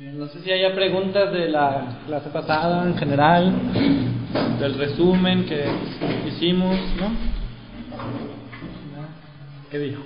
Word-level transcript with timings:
No 0.00 0.28
sé 0.28 0.40
si 0.42 0.52
haya 0.52 0.76
preguntas 0.76 1.32
de 1.32 1.48
la 1.48 1.98
clase 2.06 2.30
pasada 2.30 2.84
en 2.84 2.96
general, 2.96 3.52
del 4.60 4.74
resumen 4.74 5.44
que 5.44 5.64
hicimos, 6.28 6.78
¿no? 7.00 7.10
¿Qué 9.68 9.78
dijo? 9.80 10.00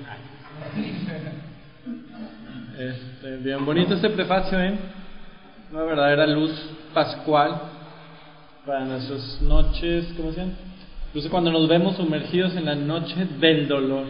Este, 2.78 3.36
bien 3.36 3.66
bonito 3.66 3.92
este 3.92 4.08
prefacio, 4.08 4.58
¿eh? 4.58 4.78
Una 5.70 5.82
verdadera 5.82 6.26
luz 6.26 6.50
pascual 6.94 7.60
para 8.64 8.86
nuestras 8.86 9.42
noches, 9.42 10.10
¿cómo 10.16 10.32
se 10.32 10.40
llama? 10.40 10.52
Incluso 11.08 11.28
cuando 11.28 11.52
nos 11.52 11.68
vemos 11.68 11.96
sumergidos 11.96 12.56
en 12.56 12.64
la 12.64 12.74
noche 12.74 13.26
del 13.38 13.68
dolor. 13.68 14.06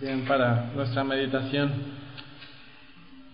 Bien, 0.00 0.24
para 0.26 0.72
nuestra 0.74 1.04
meditación. 1.04 1.97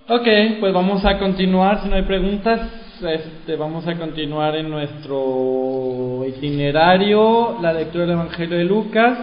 Ok, 0.07 0.29
pues 0.61 0.71
vamos 0.75 1.03
a 1.07 1.19
continuar, 1.19 1.83
si 1.83 1.89
no 1.89 1.97
hay 1.97 2.03
preguntas, 2.03 2.61
este, 3.01 3.57
vamos 3.57 3.89
a 3.89 3.97
continuar 3.97 4.55
en 4.55 4.69
nuestro 4.69 6.27
itinerario, 6.29 7.59
la 7.63 7.73
lectura 7.73 8.05
del 8.05 8.13
Evangelio 8.13 8.59
de 8.59 8.65
Lucas, 8.65 9.19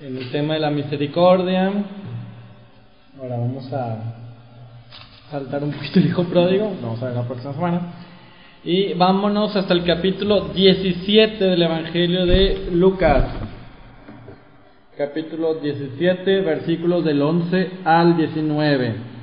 en 0.00 0.16
el 0.16 0.30
tema 0.30 0.54
de 0.54 0.60
la 0.60 0.70
misericordia. 0.70 1.70
Ahora 3.20 3.36
vamos 3.36 3.70
a 3.70 4.14
saltar 5.30 5.62
un 5.62 5.72
poquito 5.72 5.98
el 5.98 6.06
hijo 6.06 6.24
pródigo, 6.24 6.72
vamos 6.80 7.02
a 7.02 7.06
ver 7.08 7.14
la 7.14 7.24
próxima 7.24 7.52
semana. 7.52 7.80
Y 8.64 8.94
vámonos 8.94 9.54
hasta 9.54 9.74
el 9.74 9.84
capítulo 9.84 10.48
17 10.54 11.44
del 11.44 11.62
Evangelio 11.62 12.24
de 12.24 12.70
Lucas 12.72 13.26
capítulo 14.96 15.54
17, 15.54 16.42
versículos 16.42 17.04
del 17.04 17.20
11 17.20 17.70
al 17.84 18.16
19, 18.16 19.13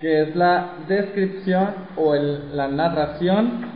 que 0.00 0.22
es 0.22 0.36
la 0.36 0.76
descripción 0.88 1.68
o 1.96 2.14
la 2.14 2.68
narración 2.68 3.66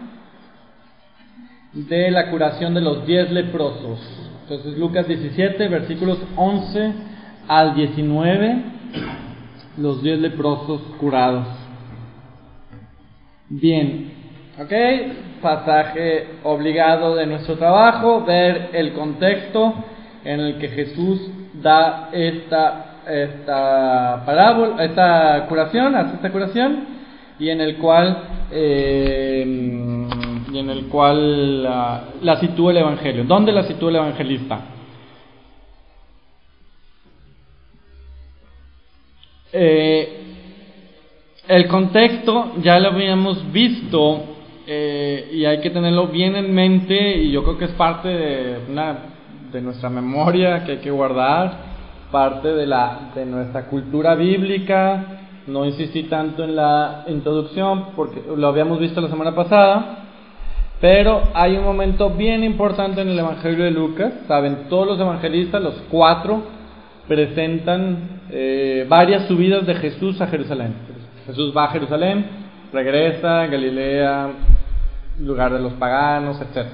de 1.72 2.10
la 2.10 2.30
curación 2.30 2.74
de 2.74 2.80
los 2.80 3.06
10 3.06 3.32
leprosos. 3.32 4.00
Entonces 4.42 4.78
Lucas 4.78 5.06
17, 5.06 5.68
versículos 5.68 6.18
11 6.36 6.92
al 7.48 7.74
19, 7.74 8.62
los 9.78 10.02
10 10.02 10.20
leprosos 10.20 10.80
curados. 10.98 11.46
Bien, 13.48 14.12
¿ok? 14.58 14.72
pasaje 15.44 16.26
obligado 16.42 17.14
de 17.16 17.26
nuestro 17.26 17.56
trabajo, 17.56 18.24
ver 18.24 18.70
el 18.72 18.94
contexto 18.94 19.74
en 20.24 20.40
el 20.40 20.58
que 20.58 20.68
Jesús 20.68 21.30
da 21.62 22.08
esta, 22.12 22.93
esta 23.08 24.22
parábola, 24.24 24.84
esta 24.84 25.46
curación, 25.48 25.94
hace 25.94 26.16
esta 26.16 26.30
curación, 26.30 26.84
y 27.38 27.50
en 27.50 27.60
el 27.60 27.76
cual, 27.76 28.16
eh, 28.50 29.44
y 30.52 30.58
en 30.58 30.70
el 30.70 30.86
cual 30.86 31.62
la, 31.62 32.36
sitúa 32.40 32.70
el 32.70 32.78
Evangelio. 32.78 33.24
¿Dónde 33.24 33.52
la 33.52 33.64
sitúa 33.64 33.90
el 33.90 33.96
evangelista? 33.96 34.60
Eh, 39.52 40.24
el 41.46 41.68
contexto 41.68 42.54
ya 42.62 42.78
lo 42.80 42.88
habíamos 42.88 43.52
visto 43.52 44.24
eh, 44.66 45.28
y 45.32 45.44
hay 45.44 45.60
que 45.60 45.70
tenerlo 45.70 46.08
bien 46.08 46.34
en 46.36 46.54
mente 46.54 47.18
y 47.18 47.30
yo 47.30 47.42
creo 47.42 47.58
que 47.58 47.66
es 47.66 47.72
parte 47.72 48.08
de, 48.08 48.58
una, 48.70 48.96
de 49.52 49.60
nuestra 49.60 49.90
memoria 49.90 50.64
que 50.64 50.72
hay 50.72 50.78
que 50.78 50.90
guardar, 50.90 51.73
parte 52.14 52.54
de, 52.54 52.64
la, 52.64 53.10
de 53.12 53.26
nuestra 53.26 53.62
cultura 53.62 54.14
bíblica. 54.14 55.04
No 55.48 55.64
insistí 55.64 56.04
tanto 56.04 56.44
en 56.44 56.54
la 56.54 57.02
introducción 57.08 57.86
porque 57.96 58.22
lo 58.36 58.46
habíamos 58.46 58.78
visto 58.78 59.00
la 59.00 59.08
semana 59.08 59.34
pasada, 59.34 60.04
pero 60.80 61.22
hay 61.34 61.56
un 61.56 61.64
momento 61.64 62.10
bien 62.10 62.44
importante 62.44 63.00
en 63.00 63.08
el 63.08 63.18
Evangelio 63.18 63.64
de 63.64 63.72
Lucas. 63.72 64.12
Saben, 64.28 64.68
todos 64.68 64.86
los 64.86 65.00
evangelistas, 65.00 65.60
los 65.60 65.74
cuatro, 65.90 66.40
presentan 67.08 68.20
eh, 68.30 68.86
varias 68.88 69.26
subidas 69.26 69.66
de 69.66 69.74
Jesús 69.74 70.20
a 70.20 70.28
Jerusalén. 70.28 70.72
Jesús 71.26 71.52
va 71.54 71.64
a 71.64 71.72
Jerusalén, 71.72 72.26
regresa 72.72 73.42
a 73.42 73.46
Galilea, 73.48 74.28
lugar 75.18 75.52
de 75.52 75.58
los 75.58 75.72
paganos, 75.72 76.40
etc. 76.40 76.68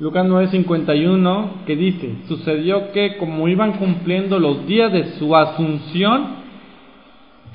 Lucas 0.00 0.26
9, 0.26 0.48
51, 0.48 1.50
que 1.64 1.76
dice, 1.76 2.16
sucedió 2.26 2.90
que 2.90 3.18
como 3.18 3.46
iban 3.46 3.74
cumpliendo 3.74 4.40
los 4.40 4.66
días 4.66 4.92
de 4.92 5.12
su 5.12 5.36
asunción, 5.36 6.44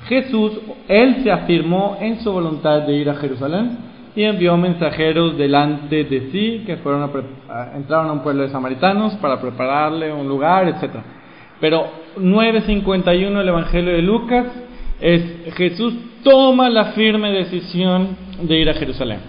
Jesús, 0.06 0.52
él 0.88 1.16
se 1.22 1.30
afirmó 1.30 1.98
en 2.00 2.20
su 2.20 2.32
voluntad 2.32 2.86
de 2.86 2.94
ir 2.94 3.10
a 3.10 3.16
Jerusalén 3.16 3.76
y 4.16 4.22
envió 4.22 4.56
mensajeros 4.56 5.36
delante 5.36 6.04
de 6.04 6.30
sí 6.32 6.62
que 6.64 6.78
fueron 6.78 7.02
a, 7.02 7.10
entraron 7.76 8.08
a 8.08 8.12
un 8.12 8.20
pueblo 8.20 8.44
de 8.44 8.48
samaritanos 8.48 9.12
para 9.16 9.38
prepararle 9.42 10.10
un 10.10 10.26
lugar, 10.26 10.66
etc. 10.68 10.88
Pero 11.62 11.86
9.51 12.18 13.40
el 13.40 13.48
Evangelio 13.48 13.92
de 13.92 14.02
Lucas 14.02 14.46
es 15.00 15.54
Jesús 15.54 15.94
toma 16.24 16.68
la 16.68 16.86
firme 16.86 17.30
decisión 17.30 18.16
de 18.42 18.58
ir 18.58 18.68
a 18.68 18.74
Jerusalén. 18.74 19.20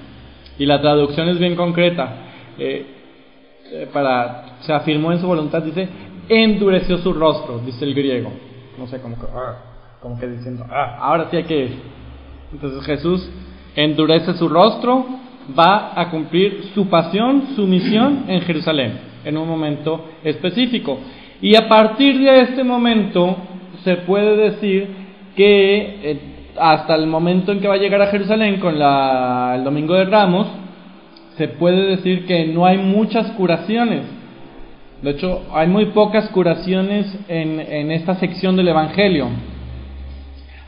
Y 0.58 0.66
la 0.66 0.82
traducción 0.82 1.30
es 1.30 1.38
bien 1.38 1.56
concreta. 1.56 2.10
Eh, 2.58 2.88
eh, 3.72 3.88
para, 3.94 4.58
se 4.62 4.74
afirmó 4.74 5.12
en 5.12 5.20
su 5.20 5.28
voluntad, 5.28 5.62
dice, 5.62 5.88
endureció 6.28 6.98
su 6.98 7.14
rostro, 7.14 7.60
dice 7.60 7.86
el 7.86 7.94
griego. 7.94 8.32
No 8.80 8.88
sé, 8.88 9.00
cómo 9.00 9.16
que, 9.16 9.28
ah, 9.32 9.98
como 10.02 10.20
que 10.20 10.26
diciendo, 10.26 10.66
ah, 10.72 10.98
ahora 11.02 11.28
sí 11.30 11.38
hay 11.38 11.44
que 11.44 11.66
ir. 11.66 11.76
Entonces 12.52 12.84
Jesús 12.84 13.30
endurece 13.76 14.34
su 14.34 14.50
rostro, 14.50 15.06
va 15.56 15.92
a 15.96 16.10
cumplir 16.10 16.64
su 16.74 16.90
pasión, 16.90 17.50
su 17.56 17.68
misión 17.68 18.26
en 18.28 18.42
Jerusalén, 18.42 19.00
en 19.24 19.38
un 19.38 19.48
momento 19.48 20.04
específico. 20.24 20.98
Y 21.44 21.56
a 21.56 21.68
partir 21.68 22.20
de 22.20 22.42
este 22.42 22.64
momento 22.64 23.38
se 23.84 23.98
puede 23.98 24.36
decir 24.50 24.88
que 25.36 26.00
eh, 26.04 26.20
hasta 26.60 26.96
el 26.96 27.06
momento 27.06 27.52
en 27.52 27.60
que 27.60 27.68
va 27.68 27.76
a 27.76 27.78
llegar 27.78 28.02
a 28.02 28.08
Jerusalén 28.08 28.60
con 28.60 28.80
la, 28.80 29.54
el 29.56 29.64
Domingo 29.64 29.94
de 29.94 30.06
Ramos, 30.06 30.48
se 31.38 31.48
puede 31.50 31.96
decir 31.96 32.26
que 32.26 32.48
no 32.48 32.66
hay 32.66 32.80
muchas 32.80 33.30
curaciones. 33.32 34.02
De 35.04 35.12
hecho, 35.12 35.44
hay 35.54 35.68
muy 35.68 35.88
pocas 35.88 36.30
curaciones 36.30 37.16
en, 37.28 37.60
en 37.60 37.92
esta 37.92 38.16
sección 38.16 38.56
del 38.56 38.70
Evangelio. 38.70 39.28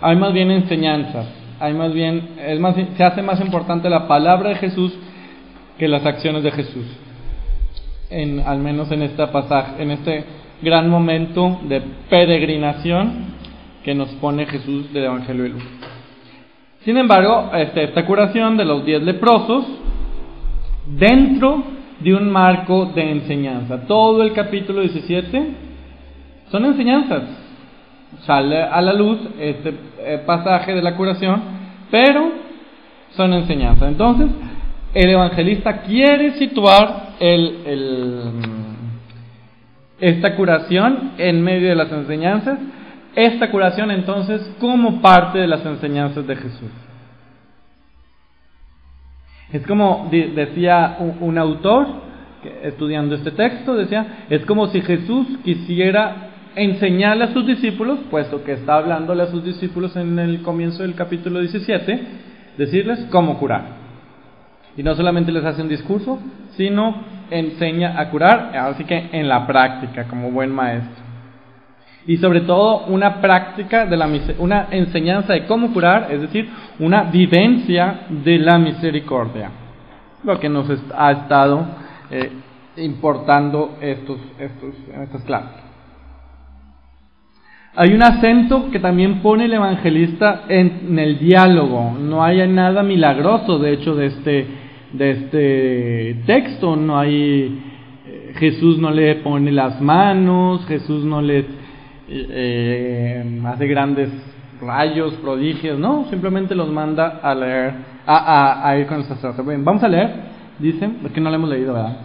Hay 0.02 0.16
más 0.18 0.34
bien 0.34 0.52
enseñanzas 0.52 1.26
hay 1.60 1.74
más 1.74 1.94
bien, 1.94 2.30
es 2.46 2.60
más, 2.60 2.76
se 2.98 3.04
hace 3.04 3.22
más 3.22 3.40
importante 3.40 3.90
la 3.90 4.08
palabra 4.08 4.50
de 4.50 4.56
Jesús 4.56 4.94
que 5.78 5.88
las 5.88 6.06
acciones 6.06 6.44
de 6.44 6.52
Jesús. 6.52 6.86
En, 8.10 8.42
al 8.42 8.60
menos 8.60 8.92
en 8.92 9.02
este 9.02 9.26
pasaje, 9.28 9.82
en 9.82 9.92
este 9.92 10.26
gran 10.66 10.90
momento 10.90 11.60
de 11.64 11.82
peregrinación 12.10 13.36
que 13.86 13.96
nos 13.96 14.10
pone 14.16 14.46
Jesús 14.46 14.92
del 14.92 15.06
Evangelio 15.06 15.44
de 15.44 15.50
Lucas. 15.50 15.68
Sin 16.84 16.98
embargo, 16.98 17.52
este, 17.54 17.86
esta 17.86 18.06
curación 18.06 18.58
de 18.58 18.66
los 18.66 18.86
diez 18.86 19.02
leprosos 19.02 19.66
dentro 20.86 21.64
de 22.02 22.14
un 22.14 22.30
marco 22.30 22.88
de 22.88 23.10
enseñanza. 23.12 23.88
Todo 23.88 24.22
el 24.24 24.34
capítulo 24.34 24.82
17 24.82 25.48
son 26.52 26.66
enseñanzas 26.66 27.46
sale 28.24 28.62
a 28.62 28.82
la 28.82 28.94
luz 28.94 29.20
este 29.40 29.74
eh, 30.00 30.24
pasaje 30.26 30.74
de 30.74 30.82
la 30.82 30.96
curación, 30.96 31.42
pero 31.92 32.32
son 33.12 33.34
enseñanzas. 33.34 33.90
Entonces, 33.90 34.30
el 34.94 35.10
evangelista 35.10 35.82
quiere 35.82 36.34
situar 36.34 37.16
el, 37.20 38.22
esta 40.00 40.36
curación 40.36 41.14
en 41.18 41.42
medio 41.42 41.70
de 41.70 41.76
las 41.76 41.92
enseñanzas, 41.92 42.60
esta 43.16 43.50
curación 43.50 43.92
entonces 43.92 44.42
como 44.60 45.02
parte 45.02 45.40
de 45.40 45.48
las 45.48 45.66
enseñanzas 45.66 46.28
de 46.28 46.36
Jesús. 46.36 46.72
Es 49.52 49.66
como 49.66 50.10
decía 50.12 50.98
un, 51.22 51.38
autor, 51.38 51.88
estudiando 52.64 53.16
este 53.16 53.32
texto, 53.32 53.76
decía, 53.76 54.26
es 54.30 54.46
como 54.46 54.68
si 54.68 54.82
Jesús 54.82 55.28
quisiera 55.44 56.30
enseñarle 56.56 57.26
a 57.26 57.34
sus 57.34 57.46
discípulos, 57.46 58.00
puesto 58.10 58.44
que 58.44 58.54
está 58.54 58.76
hablándole 58.76 59.24
a 59.24 59.28
sus 59.28 59.44
discípulos 59.44 59.96
en 59.96 60.20
el 60.20 60.42
comienzo 60.42 60.84
del 60.84 60.96
capítulo 60.96 61.40
17, 61.40 62.00
decirles 62.58 63.08
cómo 63.12 63.38
curar. 63.38 63.86
Y 64.76 64.84
no 64.84 64.94
solamente 64.96 65.32
les 65.32 65.46
hace 65.46 65.62
un 65.62 65.70
discurso, 65.70 66.20
sino 66.58 66.96
enseña 67.30 68.00
a 68.00 68.10
curar, 68.10 68.56
así 68.56 68.84
que 68.84 69.10
en 69.12 69.28
la 69.28 69.46
práctica, 69.46 70.06
como 70.06 70.32
buen 70.32 70.52
maestro. 70.52 71.04
Y 72.08 72.18
sobre 72.18 72.42
todo 72.42 72.86
una 72.86 73.20
práctica 73.20 73.86
de 73.86 73.98
la 73.98 74.08
una 74.38 74.68
enseñanza 74.72 75.34
de 75.34 75.46
cómo 75.46 75.74
curar, 75.74 76.08
es 76.12 76.22
decir, 76.22 76.50
una 76.80 77.04
vivencia 77.04 78.02
de 78.10 78.38
la 78.38 78.60
misericordia. 78.60 79.50
Lo 80.24 80.40
que 80.40 80.50
nos 80.50 80.70
ha 80.96 81.12
estado 81.12 81.66
eh, 82.12 82.32
importando 82.78 83.78
estos, 83.82 84.20
estos, 84.40 84.76
estas 85.02 85.24
clases. 85.24 85.66
Hay 87.78 87.94
un 87.94 88.04
acento 88.04 88.70
que 88.72 88.80
también 88.80 89.22
pone 89.22 89.46
el 89.46 89.54
evangelista 89.54 90.44
en, 90.48 90.98
el 90.98 91.20
diálogo. 91.20 91.94
No 92.00 92.24
hay 92.24 92.48
nada 92.48 92.84
milagroso, 92.84 93.60
de 93.60 93.74
hecho, 93.74 93.96
de 93.96 94.06
este, 94.06 94.48
de 94.98 95.12
este 95.12 96.16
texto. 96.26 96.76
No 96.76 96.98
hay 96.98 97.60
eh, 98.08 98.34
Jesús 98.36 98.78
no 98.78 98.92
le 98.92 99.16
pone 99.16 99.52
las 99.52 99.82
manos, 99.82 100.66
Jesús 100.68 101.04
no 101.04 101.22
le 101.22 101.46
eh, 102.08 103.42
hace 103.46 103.68
grandes 103.68 104.10
rayos, 104.62 105.14
prodigios, 105.16 105.80
no, 105.80 106.06
simplemente 106.10 106.56
los 106.56 106.72
manda 106.72 107.20
a 107.22 107.34
leer, 107.34 107.74
a, 108.06 108.70
a, 108.70 108.78
ir 108.78 108.86
con 108.88 109.00
el 109.00 109.04
sacerdote. 109.06 109.58
vamos 109.58 109.84
a 109.84 109.88
leer, 109.88 110.12
dicen, 110.60 110.98
es 111.04 111.18
no 111.18 111.30
lo 111.30 111.36
hemos 111.36 111.50
leído, 111.50 111.74
¿verdad? 111.74 111.98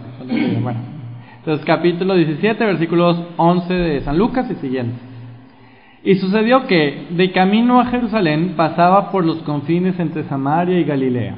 Entonces 1.37 1.65
capítulo 1.65 2.15
17, 2.15 2.65
versículos 2.65 3.19
11 3.37 3.73
de 3.73 4.01
San 4.01 4.17
Lucas 4.17 4.49
y 4.51 4.55
siguiente. 4.55 4.99
Y 6.03 6.15
sucedió 6.15 6.65
que, 6.65 7.07
de 7.11 7.31
camino 7.31 7.79
a 7.79 7.85
Jerusalén, 7.85 8.53
pasaba 8.55 9.11
por 9.11 9.23
los 9.23 9.37
confines 9.43 9.99
entre 9.99 10.23
Samaria 10.23 10.79
y 10.79 10.83
Galilea. 10.83 11.35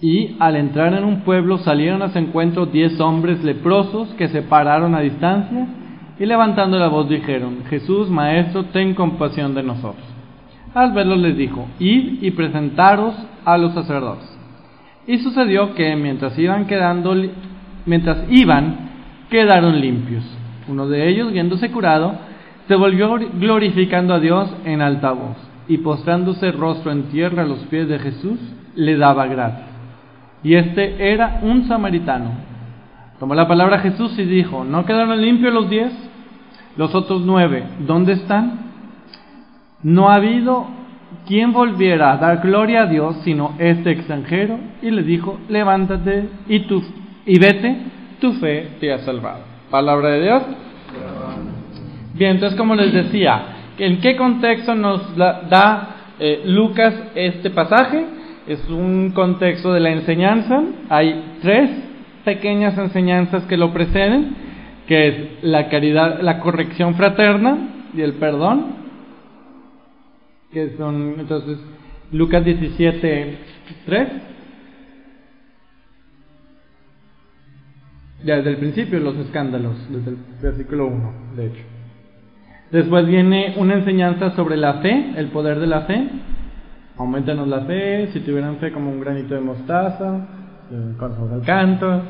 Y 0.00 0.36
al 0.38 0.56
entrar 0.56 0.94
en 0.94 1.04
un 1.04 1.22
pueblo 1.22 1.58
salieron 1.58 2.02
a 2.02 2.10
su 2.10 2.18
encuentro 2.18 2.66
diez 2.66 3.00
hombres 3.00 3.42
leprosos 3.42 4.08
que 4.10 4.28
se 4.28 4.42
pararon 4.42 4.94
a 4.94 5.00
distancia 5.00 5.66
y 6.18 6.26
levantando 6.26 6.78
la 6.78 6.88
voz 6.88 7.08
dijeron, 7.08 7.64
Jesús, 7.68 8.08
Maestro, 8.08 8.64
ten 8.66 8.94
compasión 8.94 9.54
de 9.54 9.62
nosotros. 9.62 10.06
Al 10.74 10.92
verlo 10.92 11.16
les 11.16 11.36
dijo, 11.36 11.66
id 11.78 12.22
y 12.22 12.30
presentaros 12.32 13.14
a 13.44 13.56
los 13.56 13.72
sacerdotes. 13.74 14.28
Y 15.06 15.18
sucedió 15.18 15.74
que 15.74 15.96
mientras 15.96 16.38
iban 16.38 16.66
quedando, 16.66 17.14
quedaron 19.30 19.80
limpios. 19.80 20.24
Uno 20.68 20.88
de 20.88 21.08
ellos, 21.08 21.32
viéndose 21.32 21.70
curado, 21.70 22.14
se 22.66 22.74
volvió 22.74 23.16
glorificando 23.34 24.12
a 24.14 24.20
Dios 24.20 24.54
en 24.64 24.82
alta 24.82 25.12
voz, 25.12 25.36
y 25.66 25.78
postrándose 25.78 26.52
rostro 26.52 26.92
en 26.92 27.04
tierra 27.04 27.44
a 27.44 27.46
los 27.46 27.60
pies 27.60 27.88
de 27.88 27.98
Jesús, 27.98 28.38
le 28.74 28.96
daba 28.96 29.26
gracias. 29.26 29.67
Y 30.42 30.54
este 30.54 31.12
era 31.12 31.40
un 31.42 31.66
samaritano. 31.66 32.30
Tomó 33.18 33.34
la 33.34 33.48
palabra 33.48 33.80
Jesús 33.80 34.16
y 34.18 34.24
dijo, 34.24 34.64
¿no 34.64 34.84
quedaron 34.84 35.20
limpios 35.20 35.52
los 35.52 35.68
diez? 35.68 35.92
Los 36.76 36.94
otros 36.94 37.22
nueve, 37.24 37.64
¿dónde 37.80 38.12
están? 38.12 38.60
No 39.82 40.10
ha 40.10 40.14
habido 40.14 40.68
quien 41.26 41.52
volviera 41.52 42.12
a 42.12 42.16
dar 42.18 42.40
gloria 42.40 42.82
a 42.82 42.86
Dios 42.86 43.16
sino 43.24 43.54
este 43.58 43.90
extranjero 43.90 44.58
y 44.82 44.90
le 44.90 45.02
dijo, 45.02 45.40
levántate 45.48 46.28
y, 46.48 46.60
tu, 46.60 46.82
y 47.26 47.38
vete, 47.38 47.76
tu 48.20 48.34
fe 48.34 48.76
te 48.78 48.92
ha 48.92 48.98
salvado. 48.98 49.40
Palabra 49.70 50.10
de 50.10 50.22
Dios. 50.22 50.42
Bien, 52.14 52.32
entonces 52.32 52.56
como 52.56 52.76
les 52.76 52.92
decía, 52.92 53.42
¿en 53.78 54.00
qué 54.00 54.16
contexto 54.16 54.74
nos 54.74 55.16
da 55.16 55.96
eh, 56.20 56.42
Lucas 56.46 56.94
este 57.14 57.50
pasaje? 57.50 58.17
Es 58.48 58.66
un 58.70 59.10
contexto 59.10 59.74
de 59.74 59.80
la 59.80 59.90
enseñanza. 59.90 60.62
Hay 60.88 61.36
tres 61.42 61.70
pequeñas 62.24 62.78
enseñanzas 62.78 63.44
que 63.44 63.58
lo 63.58 63.74
preceden, 63.74 64.34
que 64.86 65.08
es 65.08 65.14
la 65.42 65.68
caridad, 65.68 66.22
la 66.22 66.40
corrección 66.40 66.94
fraterna 66.94 67.58
y 67.92 68.00
el 68.00 68.14
perdón, 68.14 68.68
que 70.50 70.70
son 70.78 71.16
entonces 71.18 71.58
Lucas 72.10 72.42
17, 72.42 73.38
3. 73.84 74.08
Desde 78.24 78.50
el 78.50 78.56
principio 78.56 78.98
los 78.98 79.16
escándalos, 79.16 79.76
desde 79.90 80.10
el 80.12 80.16
versículo 80.40 80.86
1, 80.86 81.12
de 81.36 81.46
hecho. 81.48 81.62
Después 82.70 83.06
viene 83.06 83.54
una 83.58 83.74
enseñanza 83.74 84.34
sobre 84.34 84.56
la 84.56 84.80
fe, 84.80 85.12
el 85.16 85.26
poder 85.26 85.58
de 85.58 85.66
la 85.66 85.82
fe. 85.82 86.08
Aumentanos 86.98 87.46
la 87.46 87.60
fe, 87.60 88.08
si 88.12 88.18
tuvieran 88.20 88.56
fe 88.56 88.72
como 88.72 88.90
un 88.90 88.98
granito 89.00 89.32
de 89.32 89.40
mostaza, 89.40 90.26
con 90.98 91.32
el 91.32 91.42
canto, 91.42 92.02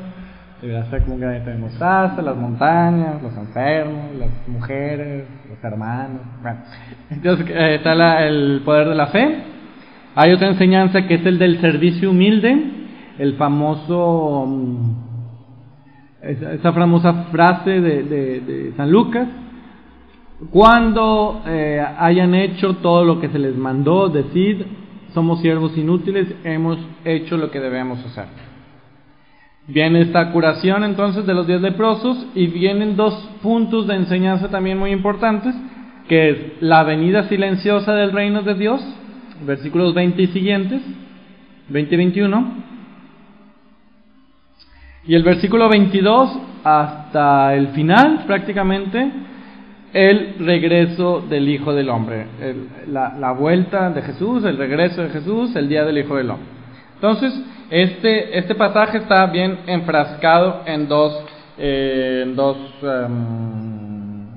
debería 0.59 0.83
ser 0.85 1.03
como 1.03 1.13
un 1.13 1.21
granito 1.21 1.51
de 1.51 1.57
mostaza, 1.57 2.19
las 2.23 2.35
montañas, 2.35 3.21
los 3.21 3.37
enfermos, 3.37 4.15
las 4.17 4.29
mujeres, 4.47 5.27
los 5.47 5.63
hermanos. 5.63 6.21
Bueno, 6.41 6.57
entonces 7.11 7.45
eh, 7.49 7.75
está 7.75 8.25
el 8.25 8.63
poder 8.65 8.89
de 8.89 8.95
la 8.95 9.07
fe. 9.07 9.43
Hay 10.15 10.31
otra 10.31 10.47
enseñanza 10.47 11.05
que 11.05 11.13
es 11.15 11.25
el 11.25 11.37
del 11.37 11.61
servicio 11.61 12.09
humilde, 12.09 12.57
el 13.19 13.35
famoso, 13.35 14.45
mm, 14.47 14.91
esa, 16.23 16.73
famosa 16.73 17.13
frase 17.31 17.79
de, 17.79 18.03
de 18.03 18.73
San 18.75 18.89
Lucas, 18.89 19.27
cuando 20.51 21.41
eh, 21.45 21.83
hayan 21.97 22.33
hecho 22.33 22.77
todo 22.77 23.03
lo 23.03 23.19
que 23.19 23.27
se 23.29 23.37
les 23.37 23.55
mandó, 23.55 24.07
decir, 24.07 24.65
somos 25.19 25.41
siervos 25.41 25.77
inútiles, 25.77 26.29
hemos 26.45 26.77
hecho 27.03 27.35
lo 27.35 27.51
que 27.51 27.59
debemos 27.59 27.99
hacer. 28.05 28.27
Viene 29.67 29.99
esta 29.99 30.31
curación 30.31 30.85
entonces 30.85 31.25
de 31.25 31.33
los 31.33 31.45
diez 31.45 31.59
leprosos 31.59 32.25
y 32.35 32.47
vienen 32.47 32.95
dos 32.95 33.13
puntos 33.43 33.85
de 33.87 33.95
enseñanza 33.95 34.47
también 34.47 34.77
muy 34.77 34.91
importantes, 34.91 35.53
que 36.07 36.29
es 36.29 36.37
la 36.61 36.83
venida 36.83 37.27
silenciosa 37.27 37.93
del 37.95 38.13
reino 38.13 38.43
de 38.43 38.53
Dios, 38.53 38.81
versículos 39.45 39.93
20 39.93 40.21
y 40.21 40.27
siguientes, 40.27 40.81
20 41.67 41.93
y 41.93 41.97
21, 41.97 42.53
y 45.05 45.15
el 45.15 45.23
versículo 45.23 45.67
22 45.67 46.39
hasta 46.63 47.55
el 47.55 47.67
final 47.69 48.23
prácticamente, 48.25 49.11
el 49.93 50.35
regreso 50.39 51.23
del 51.27 51.49
Hijo 51.49 51.73
del 51.73 51.89
Hombre, 51.89 52.25
la, 52.87 53.31
vuelta 53.31 53.89
de 53.89 54.01
Jesús, 54.01 54.43
el 54.43 54.57
regreso 54.57 55.01
de 55.01 55.09
Jesús, 55.09 55.55
el 55.55 55.67
día 55.67 55.83
del 55.83 55.97
Hijo 55.97 56.15
del 56.15 56.29
Hombre. 56.29 56.47
Entonces, 56.95 57.33
este, 57.69 58.37
este 58.37 58.55
pasaje 58.55 58.99
está 58.99 59.25
bien 59.27 59.59
enfrascado 59.67 60.63
en 60.65 60.87
dos, 60.87 61.23
eh, 61.57 62.23
en, 62.23 62.35
dos 62.35 62.57
em, 62.83 64.27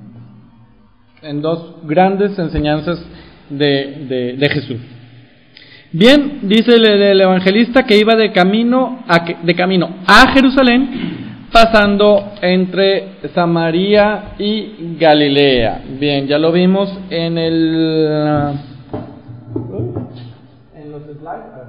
en 1.21 1.41
dos 1.41 1.75
grandes 1.83 2.37
enseñanzas 2.39 3.05
de, 3.49 4.35
de, 4.37 4.49
Jesús. 4.49 4.77
Bien, 5.91 6.39
dice 6.43 6.75
el, 6.75 6.85
el, 6.85 7.21
evangelista 7.21 7.83
que 7.83 7.97
iba 7.97 8.15
de 8.15 8.31
camino 8.31 9.03
a, 9.07 9.23
de 9.43 9.55
camino 9.55 9.97
a 10.07 10.31
Jerusalén 10.33 11.22
pasando 11.53 12.33
entre 12.41 13.29
Samaria 13.35 14.33
y 14.39 14.97
Galilea. 14.99 15.83
Bien, 15.99 16.25
ya 16.27 16.39
lo 16.39 16.51
vimos 16.51 16.89
en 17.11 17.37
el... 17.37 18.57
En 20.75 20.91
los 20.91 21.03
slides. 21.03 21.63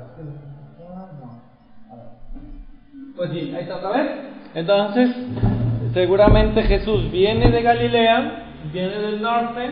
Pues 3.15 3.31
sí, 3.31 3.53
ahí 3.55 3.63
está 3.63 3.77
otra 3.77 3.91
vez. 3.91 4.11
Entonces, 4.55 5.11
seguramente 5.93 6.63
Jesús 6.63 7.11
viene 7.13 7.51
de 7.51 7.63
Galilea, 7.63 8.45
viene 8.73 8.99
del 8.99 9.21
norte. 9.21 9.69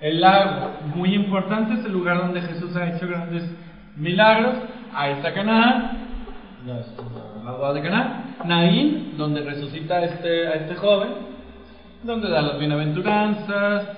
El 0.00 0.20
lago, 0.20 0.70
muy 0.94 1.14
importante, 1.14 1.80
es 1.80 1.86
el 1.86 1.92
lugar 1.92 2.18
donde 2.18 2.42
Jesús 2.42 2.76
ha 2.76 2.94
hecho 2.94 3.08
grandes 3.08 3.42
milagros. 3.96 4.54
Ahí 4.92 5.14
está 5.14 5.32
Canaán, 5.32 5.92
las 7.44 7.74
de 7.74 7.82
Canaán, 7.82 8.36
Naín, 8.44 9.14
donde 9.18 9.42
resucita 9.42 9.96
a 9.96 10.04
este, 10.04 10.48
a 10.48 10.52
este 10.54 10.76
joven, 10.76 11.10
donde 12.02 12.30
da 12.30 12.40
las 12.40 12.58
bienaventuranzas, 12.58 13.88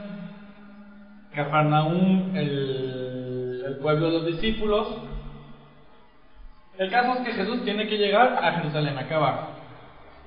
Cafarnaúm, 1.33 2.35
el, 2.35 3.63
el 3.67 3.77
pueblo 3.77 4.07
de 4.07 4.13
los 4.13 4.27
discípulos. 4.27 4.89
El 6.79 6.91
caso 6.91 7.15
es 7.15 7.21
que 7.21 7.33
Jesús 7.35 7.63
tiene 7.65 7.87
que 7.87 7.99
llegar 7.99 8.39
a 8.43 8.53
Jerusalén, 8.53 8.99
acá 8.99 9.17
abajo. 9.17 9.49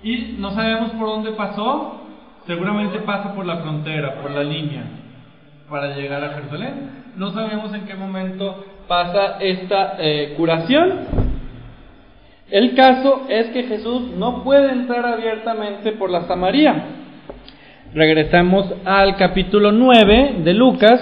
Y 0.01 0.35
no 0.39 0.51
sabemos 0.51 0.91
por 0.91 1.07
dónde 1.09 1.31
pasó, 1.31 2.01
seguramente 2.47 2.99
pasa 2.99 3.33
por 3.33 3.45
la 3.45 3.57
frontera, 3.57 4.21
por 4.21 4.31
la 4.31 4.43
línea. 4.43 4.83
para 5.69 5.95
llegar 5.95 6.23
a 6.23 6.29
Jerusalén. 6.29 7.03
No 7.15 7.31
sabemos 7.31 7.73
en 7.73 7.85
qué 7.85 7.93
momento 7.93 8.65
pasa 8.87 9.37
esta 9.39 9.97
eh, 9.99 10.33
curación. 10.35 11.28
El 12.51 12.73
caso 12.73 13.25
es 13.29 13.47
que 13.47 13.63
Jesús 13.63 14.11
no 14.17 14.43
puede 14.43 14.71
entrar 14.71 15.05
abiertamente 15.05 15.91
por 15.91 16.09
la 16.09 16.27
Samaria. 16.27 16.83
Regresamos 17.93 18.73
al 18.85 19.17
capítulo 19.17 19.71
9 19.71 20.37
de 20.43 20.53
Lucas, 20.55 20.99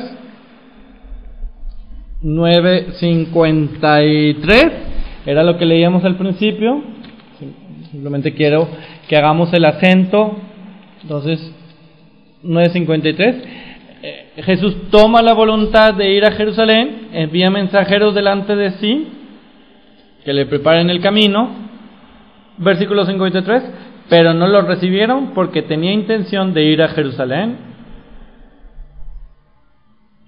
9.53, 2.21 4.71
era 5.25 5.43
lo 5.43 5.57
que 5.57 5.65
leíamos 5.65 6.03
al 6.03 6.17
principio. 6.17 6.83
Simplemente 7.91 8.33
quiero 8.33 8.67
que 9.07 9.15
hagamos 9.15 9.53
el 9.53 9.63
acento. 9.63 10.35
Entonces, 11.01 11.39
9.53. 12.43 13.35
Eh, 14.03 14.25
Jesús 14.43 14.89
toma 14.91 15.21
la 15.21 15.33
voluntad 15.33 15.93
de 15.93 16.11
ir 16.11 16.25
a 16.25 16.31
Jerusalén, 16.31 17.07
envía 17.13 17.49
mensajeros 17.49 18.13
delante 18.13 18.57
de 18.57 18.71
sí 18.71 19.13
que 20.27 20.34
le 20.34 20.46
preparen 20.46 20.89
el 20.89 21.00
camino. 21.00 21.48
Versículo 22.57 23.05
53, 23.05 23.63
pero 24.10 24.34
no 24.34 24.46
lo 24.46 24.62
recibieron 24.62 25.27
porque 25.34 25.62
tenía 25.62 25.93
intención 25.93 26.53
de 26.53 26.63
ir 26.63 26.81
a 26.81 26.89
Jerusalén. 26.89 27.57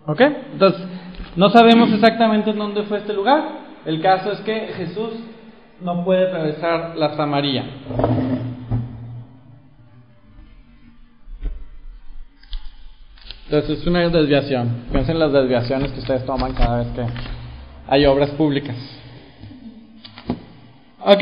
¿Ok? 0.06 0.22
Entonces, 0.54 0.88
no 1.36 1.50
sabemos 1.50 1.92
exactamente 1.92 2.52
en 2.52 2.60
dónde 2.60 2.84
fue 2.84 3.00
este 3.00 3.12
lugar. 3.12 3.44
El 3.86 4.02
caso 4.02 4.32
es 4.32 4.40
que 4.40 4.68
Jesús 4.78 5.16
no 5.82 6.06
puede 6.06 6.30
atravesar 6.30 6.96
la 6.96 7.18
Samaria. 7.18 7.66
Entonces 13.48 13.82
es 13.82 13.86
una 13.86 14.08
desviación. 14.08 14.86
Piensen 14.94 15.16
en 15.16 15.20
las 15.20 15.34
desviaciones 15.34 15.92
que 15.92 16.00
ustedes 16.00 16.26
toman 16.26 16.54
cada 16.54 16.78
vez 16.78 16.88
que 16.96 17.06
hay 17.90 18.06
obras 18.06 18.30
públicas. 18.30 18.99
Ok, 21.02 21.22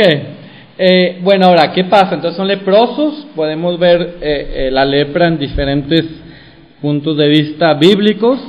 eh, 0.79 1.19
bueno, 1.21 1.45
ahora, 1.45 1.71
¿qué 1.71 1.83
pasa? 1.83 2.15
Entonces 2.15 2.35
son 2.35 2.47
leprosos, 2.47 3.27
podemos 3.35 3.77
ver 3.77 4.17
eh, 4.19 4.53
eh, 4.55 4.69
la 4.71 4.83
lepra 4.83 5.27
en 5.27 5.37
diferentes 5.37 6.03
puntos 6.81 7.15
de 7.15 7.27
vista 7.27 7.75
bíblicos. 7.75 8.39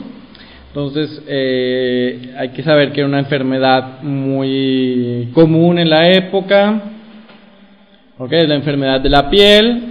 Entonces 0.68 1.22
hay 1.28 2.48
que 2.50 2.62
saber 2.62 2.92
que 2.92 3.00
era 3.00 3.08
una 3.08 3.18
enfermedad 3.18 4.00
muy 4.02 5.28
común 5.34 5.78
en 5.78 5.90
la 5.90 6.08
época. 6.08 6.80
Ok, 8.16 8.32
la 8.32 8.54
enfermedad 8.54 9.00
de 9.00 9.08
la 9.10 9.28
piel. 9.28 9.82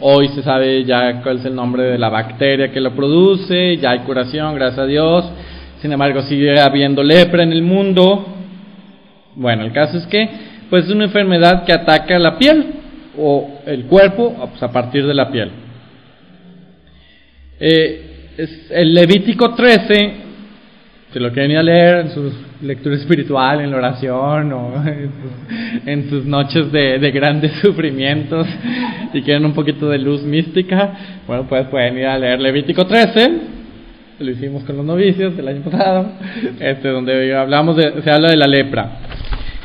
Hoy 0.00 0.28
se 0.28 0.42
sabe 0.42 0.82
ya 0.84 1.20
cuál 1.22 1.38
es 1.38 1.44
el 1.44 1.54
nombre 1.54 1.82
de 1.82 1.98
la 1.98 2.08
bacteria 2.08 2.72
que 2.72 2.80
lo 2.80 2.92
produce, 2.92 3.76
ya 3.76 3.90
hay 3.90 3.98
curación, 4.00 4.54
gracias 4.54 4.78
a 4.78 4.86
Dios. 4.86 5.30
Sin 5.82 5.92
embargo, 5.92 6.22
sigue 6.22 6.58
habiendo 6.58 7.02
lepra 7.02 7.42
en 7.42 7.52
el 7.52 7.62
mundo. 7.62 8.26
Bueno, 9.34 9.64
el 9.64 9.72
caso 9.72 9.98
es 9.98 10.06
que 10.06 10.55
pues 10.70 10.84
es 10.84 10.90
una 10.90 11.04
enfermedad 11.04 11.64
que 11.64 11.72
ataca 11.72 12.18
la 12.18 12.38
piel 12.38 12.66
o 13.18 13.60
el 13.66 13.84
cuerpo 13.84 14.34
pues, 14.50 14.62
a 14.62 14.72
partir 14.72 15.06
de 15.06 15.14
la 15.14 15.30
piel. 15.30 15.50
Eh, 17.58 18.06
el 18.70 18.94
Levítico 18.94 19.54
13, 19.54 20.12
si 21.12 21.18
lo 21.18 21.32
quieren 21.32 21.52
ir 21.52 21.58
a 21.58 21.62
leer 21.62 21.98
en 22.00 22.10
su 22.10 22.32
lectura 22.62 22.96
espiritual, 22.96 23.60
en 23.60 23.70
la 23.70 23.78
oración 23.78 24.52
o 24.52 24.84
en 25.86 26.10
sus, 26.10 26.24
noches 26.26 26.70
de, 26.70 27.10
grandes 27.12 27.52
sufrimientos 27.62 28.46
y 29.14 29.22
quieren 29.22 29.46
un 29.46 29.54
poquito 29.54 29.88
de 29.88 29.98
luz 29.98 30.22
mística, 30.22 31.22
bueno, 31.26 31.46
pues 31.48 31.66
pueden 31.68 31.98
ir 31.98 32.06
a 32.06 32.18
leer 32.18 32.40
Levítico 32.40 32.86
13, 32.86 33.32
lo 34.18 34.30
hicimos 34.30 34.64
con 34.64 34.76
los 34.76 34.84
novicios 34.84 35.38
el 35.38 35.48
año 35.48 35.62
pasado, 35.62 36.12
este, 36.60 36.88
donde 36.88 37.34
hablamos 37.34 37.76
de, 37.76 38.02
se 38.02 38.10
habla 38.10 38.30
de 38.30 38.36
la 38.36 38.46
lepra. 38.46 39.05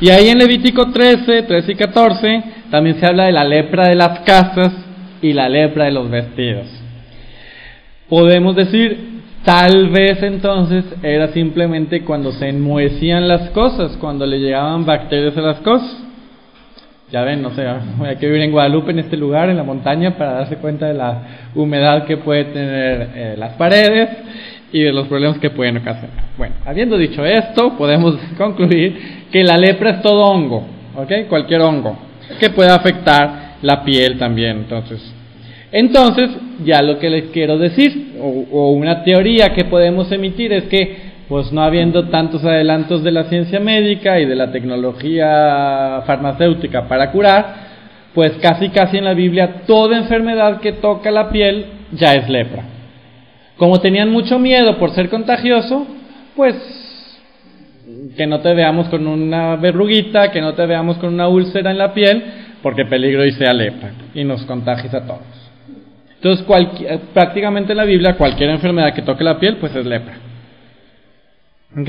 Y 0.02 0.10
ahí 0.10 0.30
en 0.30 0.38
Levítico 0.38 0.90
13, 0.90 1.42
13 1.42 1.70
y 1.70 1.74
14 1.76 2.42
también 2.72 2.98
se 2.98 3.06
habla 3.06 3.26
de 3.26 3.32
la 3.32 3.44
lepra 3.44 3.86
de 3.86 3.94
las 3.94 4.18
casas 4.22 4.72
y 5.22 5.32
la 5.32 5.48
lepra 5.48 5.84
de 5.84 5.92
los 5.92 6.10
vestidos. 6.10 6.66
Podemos 8.08 8.56
decir, 8.56 9.20
tal 9.44 9.90
vez 9.90 10.20
entonces 10.24 10.84
era 11.04 11.28
simplemente 11.28 12.02
cuando 12.02 12.32
se 12.32 12.48
enmohecían 12.48 13.28
las 13.28 13.50
cosas, 13.50 13.96
cuando 13.98 14.26
le 14.26 14.40
llegaban 14.40 14.84
bacterias 14.84 15.36
a 15.36 15.40
las 15.40 15.60
cosas. 15.60 16.02
Ya 17.12 17.22
ven, 17.22 17.40
no 17.40 17.50
sé, 17.50 17.64
hay 18.04 18.16
que 18.16 18.26
vivir 18.26 18.42
en 18.42 18.50
Guadalupe, 18.50 18.90
en 18.90 18.98
este 18.98 19.16
lugar, 19.16 19.50
en 19.50 19.56
la 19.56 19.62
montaña, 19.62 20.18
para 20.18 20.32
darse 20.32 20.56
cuenta 20.56 20.88
de 20.88 20.94
la 20.94 21.22
humedad 21.54 22.06
que 22.06 22.16
puede 22.16 22.46
tener 22.46 23.10
eh, 23.14 23.34
las 23.38 23.52
paredes 23.52 24.08
y 24.72 24.82
de 24.82 24.92
los 24.92 25.06
problemas 25.06 25.38
que 25.38 25.50
pueden 25.50 25.76
ocasionar. 25.76 26.24
Bueno, 26.38 26.54
habiendo 26.64 26.96
dicho 26.96 27.24
esto, 27.24 27.76
podemos 27.76 28.16
concluir 28.38 29.26
que 29.30 29.44
la 29.44 29.56
lepra 29.56 29.90
es 29.90 30.02
todo 30.02 30.24
hongo, 30.24 30.66
¿ok? 30.96 31.28
Cualquier 31.28 31.60
hongo 31.60 31.96
que 32.40 32.50
pueda 32.50 32.74
afectar 32.74 33.56
la 33.62 33.84
piel 33.84 34.18
también. 34.18 34.58
Entonces, 34.58 35.14
entonces 35.70 36.30
ya 36.64 36.82
lo 36.82 36.98
que 36.98 37.10
les 37.10 37.24
quiero 37.30 37.58
decir, 37.58 38.14
o, 38.20 38.46
o 38.50 38.72
una 38.72 39.04
teoría 39.04 39.52
que 39.52 39.64
podemos 39.64 40.10
emitir 40.10 40.52
es 40.52 40.64
que 40.64 41.12
pues 41.28 41.52
no 41.52 41.62
habiendo 41.62 42.08
tantos 42.08 42.44
adelantos 42.44 43.02
de 43.02 43.10
la 43.10 43.24
ciencia 43.24 43.58
médica 43.58 44.20
y 44.20 44.26
de 44.26 44.36
la 44.36 44.52
tecnología 44.52 46.02
farmacéutica 46.06 46.88
para 46.88 47.10
curar, 47.10 47.54
pues 48.14 48.32
casi 48.42 48.68
casi 48.68 48.98
en 48.98 49.04
la 49.04 49.14
Biblia 49.14 49.62
toda 49.66 49.96
enfermedad 49.96 50.60
que 50.60 50.72
toca 50.72 51.10
la 51.10 51.30
piel 51.30 51.66
ya 51.92 52.14
es 52.14 52.28
lepra. 52.28 52.64
Como 53.62 53.78
tenían 53.80 54.10
mucho 54.10 54.40
miedo 54.40 54.76
por 54.76 54.90
ser 54.90 55.08
contagioso, 55.08 55.86
pues 56.34 56.56
que 58.16 58.26
no 58.26 58.40
te 58.40 58.52
veamos 58.54 58.88
con 58.88 59.06
una 59.06 59.54
verruguita, 59.54 60.32
que 60.32 60.40
no 60.40 60.54
te 60.54 60.66
veamos 60.66 60.98
con 60.98 61.14
una 61.14 61.28
úlcera 61.28 61.70
en 61.70 61.78
la 61.78 61.94
piel, 61.94 62.24
porque 62.60 62.86
peligro 62.86 63.24
y 63.24 63.30
sea 63.30 63.52
lepra 63.52 63.92
y 64.14 64.24
nos 64.24 64.44
contagies 64.46 64.92
a 64.94 65.06
todos. 65.06 65.20
Entonces, 66.16 66.44
prácticamente 67.14 67.70
en 67.70 67.76
la 67.76 67.84
Biblia, 67.84 68.16
cualquier 68.16 68.50
enfermedad 68.50 68.92
que 68.94 69.02
toque 69.02 69.22
la 69.22 69.38
piel, 69.38 69.58
pues 69.58 69.72
es 69.76 69.86
lepra. 69.86 70.14
¿Ok? 71.78 71.88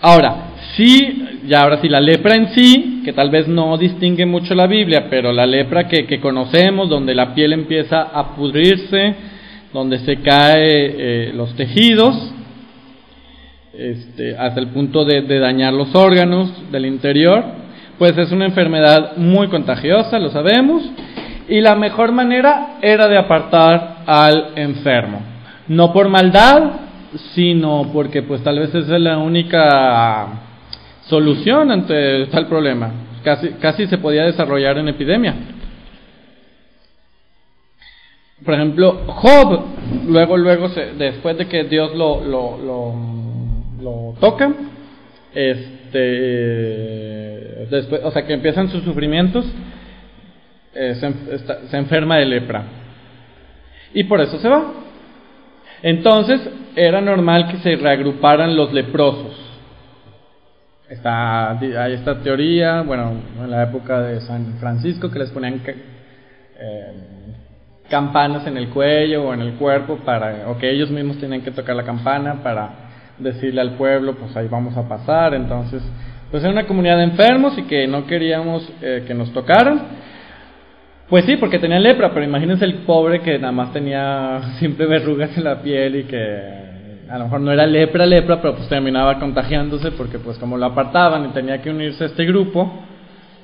Ahora, 0.00 0.54
sí, 0.74 1.24
ya 1.46 1.60
ahora 1.60 1.80
sí, 1.80 1.88
la 1.88 2.00
lepra 2.00 2.34
en 2.34 2.48
sí, 2.48 3.02
que 3.04 3.12
tal 3.12 3.30
vez 3.30 3.46
no 3.46 3.78
distingue 3.78 4.26
mucho 4.26 4.56
la 4.56 4.66
Biblia, 4.66 5.06
pero 5.08 5.32
la 5.32 5.46
lepra 5.46 5.86
que 5.86 6.18
conocemos, 6.18 6.88
donde 6.88 7.14
la 7.14 7.32
piel 7.32 7.52
empieza 7.52 8.02
a 8.02 8.34
pudrirse, 8.34 9.37
donde 9.78 9.98
se 10.00 10.16
cae 10.16 11.28
eh, 11.28 11.32
los 11.32 11.54
tejidos 11.54 12.32
este, 13.72 14.36
hasta 14.36 14.58
el 14.58 14.68
punto 14.68 15.04
de, 15.04 15.22
dañar 15.38 15.72
los 15.72 15.94
órganos 15.94 16.50
del 16.72 16.84
interior, 16.84 17.44
pues 17.96 18.18
es 18.18 18.32
una 18.32 18.46
enfermedad 18.46 19.16
muy 19.16 19.46
contagiosa, 19.46 20.18
lo 20.18 20.30
sabemos, 20.30 20.82
y 21.48 21.60
la 21.60 21.76
mejor 21.76 22.10
manera 22.10 22.78
era 22.82 23.06
de 23.06 23.16
apartar 23.16 23.98
al 24.04 24.48
enfermo, 24.56 25.20
no 25.68 25.92
por 25.92 26.08
maldad, 26.08 26.72
sino 27.34 27.88
porque 27.92 28.22
pues 28.22 28.42
tal 28.42 28.58
vez 28.58 28.74
esa 28.74 28.96
es 28.96 29.00
la 29.00 29.18
única 29.18 30.26
solución 31.02 31.70
ante 31.70 32.26
tal 32.26 32.48
problema, 32.48 32.90
casi, 33.22 33.50
casi 33.60 33.86
se 33.86 33.98
podía 33.98 34.24
desarrollar 34.24 34.78
en 34.78 34.88
epidemia. 34.88 35.34
Por 38.44 38.54
ejemplo, 38.54 39.02
Job, 39.06 39.64
luego, 40.06 40.36
luego, 40.36 40.68
después 40.68 41.36
de 41.38 41.48
que 41.48 41.64
Dios 41.64 41.94
lo, 41.94 42.20
lo, 42.24 42.56
lo, 43.80 44.14
toca, 44.20 44.52
este, 45.34 45.98
después, 47.68 48.00
o 48.04 48.10
sea, 48.12 48.24
que 48.26 48.34
empiezan 48.34 48.68
sus 48.68 48.84
sufrimientos, 48.84 49.44
eh, 50.74 50.94
se, 50.94 51.76
enferma 51.76 52.18
de 52.18 52.26
lepra. 52.26 52.62
Y 53.92 54.04
por 54.04 54.20
eso 54.20 54.38
se 54.38 54.48
va. 54.48 54.72
Entonces, 55.82 56.40
era 56.76 57.00
normal 57.00 57.48
que 57.48 57.56
se 57.58 57.74
reagruparan 57.74 58.56
los 58.56 58.72
leprosos. 58.72 59.36
Está, 60.88 61.58
hay 61.58 61.92
esta 61.92 62.20
teoría, 62.20 62.82
bueno, 62.82 63.12
en 63.42 63.50
la 63.50 63.64
época 63.64 64.00
de 64.00 64.20
San 64.20 64.58
Francisco, 64.60 65.10
que 65.10 65.18
les 65.18 65.30
ponían 65.30 65.60
eh, 65.66 66.92
campanas 67.88 68.46
en 68.46 68.56
el 68.56 68.68
cuello 68.68 69.28
o 69.28 69.34
en 69.34 69.40
el 69.40 69.54
cuerpo 69.54 69.96
para, 70.04 70.48
o 70.48 70.58
que 70.58 70.70
ellos 70.70 70.90
mismos 70.90 71.18
tienen 71.18 71.42
que 71.42 71.50
tocar 71.50 71.74
la 71.74 71.84
campana 71.84 72.42
para 72.42 72.70
decirle 73.18 73.60
al 73.60 73.72
pueblo, 73.72 74.14
pues 74.14 74.36
ahí 74.36 74.48
vamos 74.48 74.76
a 74.76 74.88
pasar. 74.88 75.34
Entonces, 75.34 75.82
pues 76.30 76.42
era 76.42 76.52
una 76.52 76.66
comunidad 76.66 76.98
de 76.98 77.04
enfermos 77.04 77.56
y 77.58 77.62
que 77.62 77.86
no 77.86 78.06
queríamos 78.06 78.68
eh, 78.82 79.04
que 79.06 79.14
nos 79.14 79.32
tocaran. 79.32 80.08
Pues 81.08 81.24
sí, 81.24 81.36
porque 81.36 81.58
tenía 81.58 81.78
lepra, 81.78 82.10
pero 82.12 82.24
imagínense 82.24 82.66
el 82.66 82.74
pobre 82.82 83.20
que 83.20 83.38
nada 83.38 83.52
más 83.52 83.72
tenía 83.72 84.40
siempre 84.58 84.86
verrugas 84.86 85.36
en 85.36 85.44
la 85.44 85.62
piel 85.62 85.96
y 85.96 86.04
que 86.04 86.68
a 87.08 87.16
lo 87.16 87.24
mejor 87.24 87.40
no 87.40 87.50
era 87.50 87.66
lepra, 87.66 88.04
lepra, 88.04 88.42
pero 88.42 88.54
pues 88.54 88.68
terminaba 88.68 89.18
contagiándose 89.18 89.92
porque 89.92 90.18
pues 90.18 90.38
como 90.38 90.58
lo 90.58 90.66
apartaban 90.66 91.24
y 91.24 91.28
tenía 91.28 91.62
que 91.62 91.70
unirse 91.70 92.04
a 92.04 92.06
este 92.08 92.26
grupo, 92.26 92.70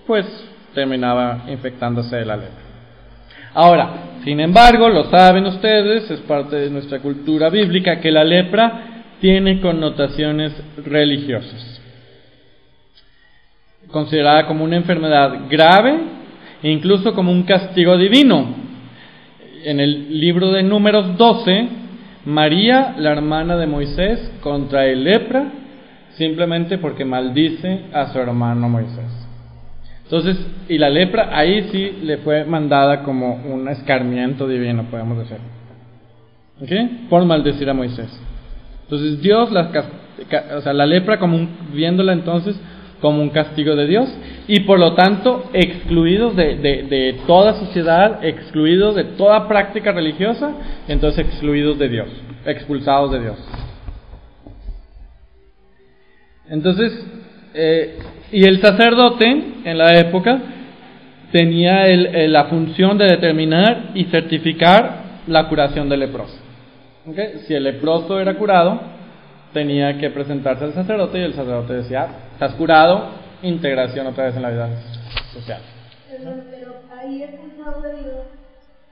pues 0.06 0.26
terminaba 0.74 1.44
infectándose 1.48 2.16
de 2.16 2.26
la 2.26 2.36
lepra. 2.36 2.64
Ahora, 3.54 3.88
Sin 4.24 4.40
embargo, 4.40 4.88
lo 4.88 5.04
saben 5.10 5.44
ustedes, 5.44 6.10
es 6.10 6.20
parte 6.20 6.56
de 6.56 6.70
nuestra 6.70 7.00
cultura 7.00 7.50
bíblica, 7.50 8.00
que 8.00 8.10
la 8.10 8.24
lepra 8.24 9.04
tiene 9.20 9.60
connotaciones 9.60 10.52
religiosas. 10.84 11.82
Considerada 13.90 14.46
como 14.46 14.64
una 14.64 14.76
enfermedad 14.76 15.42
grave 15.50 15.94
e 16.62 16.70
incluso 16.70 17.14
como 17.14 17.30
un 17.30 17.42
castigo 17.42 17.98
divino. 17.98 18.46
En 19.62 19.78
el 19.78 20.18
libro 20.18 20.52
de 20.52 20.62
Números 20.62 21.18
12, 21.18 21.68
María, 22.24 22.94
la 22.96 23.12
hermana 23.12 23.56
de 23.56 23.66
Moisés, 23.66 24.32
contrae 24.40 24.96
lepra 24.96 25.52
simplemente 26.16 26.78
porque 26.78 27.04
maldice 27.04 27.82
a 27.92 28.10
su 28.10 28.18
hermano 28.18 28.70
Moisés. 28.70 29.23
Entonces, 30.04 30.36
y 30.68 30.78
la 30.78 30.90
lepra 30.90 31.36
ahí 31.36 31.68
sí 31.72 31.98
le 32.02 32.18
fue 32.18 32.44
mandada 32.44 33.02
como 33.02 33.34
un 33.34 33.68
escarmiento 33.68 34.46
divino, 34.46 34.84
podemos 34.90 35.18
decir. 35.18 35.38
¿Ok? 36.62 37.08
Por 37.08 37.24
maldecir 37.24 37.68
a 37.68 37.74
Moisés. 37.74 38.08
Entonces 38.82 39.20
Dios, 39.22 39.50
la, 39.50 39.70
o 40.56 40.60
sea, 40.60 40.72
la 40.72 40.86
lepra 40.86 41.18
como 41.18 41.48
viéndola 41.72 42.12
entonces 42.12 42.60
como 43.00 43.22
un 43.22 43.30
castigo 43.30 43.76
de 43.76 43.86
Dios 43.86 44.08
y 44.46 44.60
por 44.60 44.78
lo 44.78 44.94
tanto 44.94 45.50
excluidos 45.52 46.36
de, 46.36 46.56
de, 46.56 46.82
de 46.84 47.20
toda 47.26 47.54
sociedad, 47.54 48.24
excluidos 48.24 48.94
de 48.94 49.04
toda 49.04 49.48
práctica 49.48 49.92
religiosa, 49.92 50.52
entonces 50.86 51.26
excluidos 51.26 51.78
de 51.78 51.88
Dios, 51.88 52.08
expulsados 52.46 53.10
de 53.12 53.20
Dios. 53.20 53.38
Entonces, 56.48 57.06
eh, 57.54 57.98
y 58.32 58.44
el 58.44 58.60
sacerdote 58.60 59.44
en 59.64 59.78
la 59.78 59.98
época 59.98 60.40
tenía 61.32 61.86
la 62.28 62.44
función 62.44 62.96
de 62.98 63.06
determinar 63.06 63.90
y 63.94 64.04
certificar 64.04 65.04
la 65.26 65.48
curación 65.48 65.88
del 65.88 66.00
leproso. 66.00 66.38
Si 67.46 67.54
el 67.54 67.64
leproso 67.64 68.20
era 68.20 68.34
curado, 68.34 68.80
tenía 69.52 69.98
que 69.98 70.10
presentarse 70.10 70.64
al 70.64 70.74
sacerdote 70.74 71.18
y 71.18 71.22
el 71.22 71.34
sacerdote 71.34 71.74
decía, 71.74 72.08
estás 72.32 72.54
curado, 72.54 73.10
integración 73.42 74.06
otra 74.06 74.24
vez 74.24 74.36
en 74.36 74.42
la 74.42 74.50
vida 74.50 74.68
social. 75.32 75.60
Pero, 76.08 76.82
ahí 76.96 77.22
es 77.22 77.30
Dios 77.30 78.43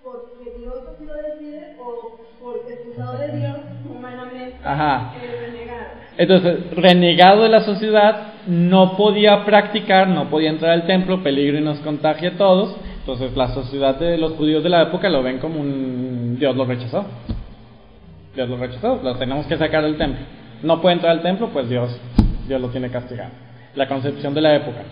porque 0.02 0.58
Dios 0.58 0.74
así 0.92 1.04
lo 1.04 1.14
decide 1.14 1.76
o 1.78 2.18
porque 2.42 2.74
expulsado 2.74 3.18
de 3.18 3.36
Dios 3.38 3.56
humanamente 3.88 4.56
Ajá. 4.64 5.14
renegado. 5.20 5.86
Entonces, 6.18 6.76
renegado 6.76 7.42
de 7.44 7.48
la 7.48 7.60
sociedad, 7.60 8.32
no 8.46 8.96
podía 8.96 9.44
practicar, 9.44 10.08
no 10.08 10.28
podía 10.28 10.50
entrar 10.50 10.72
al 10.72 10.86
templo, 10.86 11.22
peligro 11.22 11.58
y 11.58 11.62
nos 11.62 11.78
contagia 11.80 12.30
a 12.30 12.36
todos. 12.36 12.76
Entonces 13.00 13.36
la 13.36 13.48
sociedad 13.48 13.96
de 13.96 14.16
los 14.16 14.32
judíos 14.34 14.62
de 14.62 14.68
la 14.68 14.82
época 14.82 15.08
lo 15.08 15.22
ven 15.22 15.38
como 15.38 15.60
un 15.60 16.36
Dios 16.38 16.54
lo 16.54 16.64
rechazó. 16.64 17.04
Dios 18.34 18.48
lo 18.48 18.56
rechazó, 18.56 19.00
lo 19.02 19.16
tenemos 19.16 19.46
que 19.46 19.56
sacar 19.56 19.82
del 19.82 19.98
templo. 19.98 20.24
No 20.62 20.80
puede 20.80 20.94
entrar 20.94 21.12
al 21.12 21.22
templo, 21.22 21.48
pues 21.52 21.68
Dios, 21.68 21.98
Dios 22.46 22.60
lo 22.60 22.68
tiene 22.68 22.90
castigado. 22.90 23.30
La 23.74 23.88
concepción 23.88 24.34
de 24.34 24.40
la 24.40 24.54
época. 24.54 24.82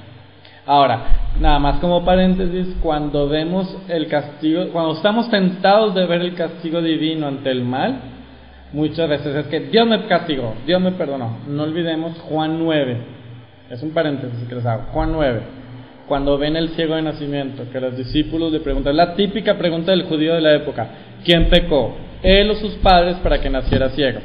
Ahora, 0.66 1.32
nada 1.40 1.58
más 1.58 1.80
como 1.80 2.04
paréntesis, 2.04 2.76
cuando 2.82 3.28
vemos 3.28 3.76
el 3.88 4.06
castigo, 4.08 4.68
cuando 4.72 4.92
estamos 4.92 5.30
tentados 5.30 5.94
de 5.94 6.06
ver 6.06 6.20
el 6.20 6.34
castigo 6.34 6.82
divino 6.82 7.26
ante 7.26 7.50
el 7.50 7.64
mal, 7.64 8.00
muchas 8.72 9.08
veces 9.08 9.34
es 9.34 9.46
que 9.46 9.60
Dios 9.60 9.86
me 9.86 10.06
castigó, 10.06 10.54
Dios 10.66 10.80
me 10.80 10.92
perdonó. 10.92 11.38
No 11.48 11.64
olvidemos 11.64 12.18
Juan 12.20 12.58
9 12.58 13.20
es 13.70 13.80
un 13.84 13.90
paréntesis 13.90 14.48
que 14.48 14.54
les 14.56 14.66
hago. 14.66 14.82
Juan 14.92 15.12
9. 15.12 15.40
Cuando 16.08 16.36
ven 16.36 16.56
el 16.56 16.70
ciego 16.70 16.96
de 16.96 17.02
nacimiento, 17.02 17.70
que 17.70 17.80
los 17.80 17.96
discípulos 17.96 18.52
le 18.52 18.58
preguntan, 18.58 18.96
la 18.96 19.14
típica 19.14 19.56
pregunta 19.56 19.92
del 19.92 20.02
judío 20.02 20.34
de 20.34 20.40
la 20.40 20.54
época, 20.56 20.88
¿quién 21.24 21.48
pecó? 21.48 21.94
¿Él 22.20 22.50
o 22.50 22.54
sus 22.56 22.74
padres 22.78 23.16
para 23.22 23.40
que 23.40 23.48
naciera 23.48 23.90
ciego? 23.90 24.20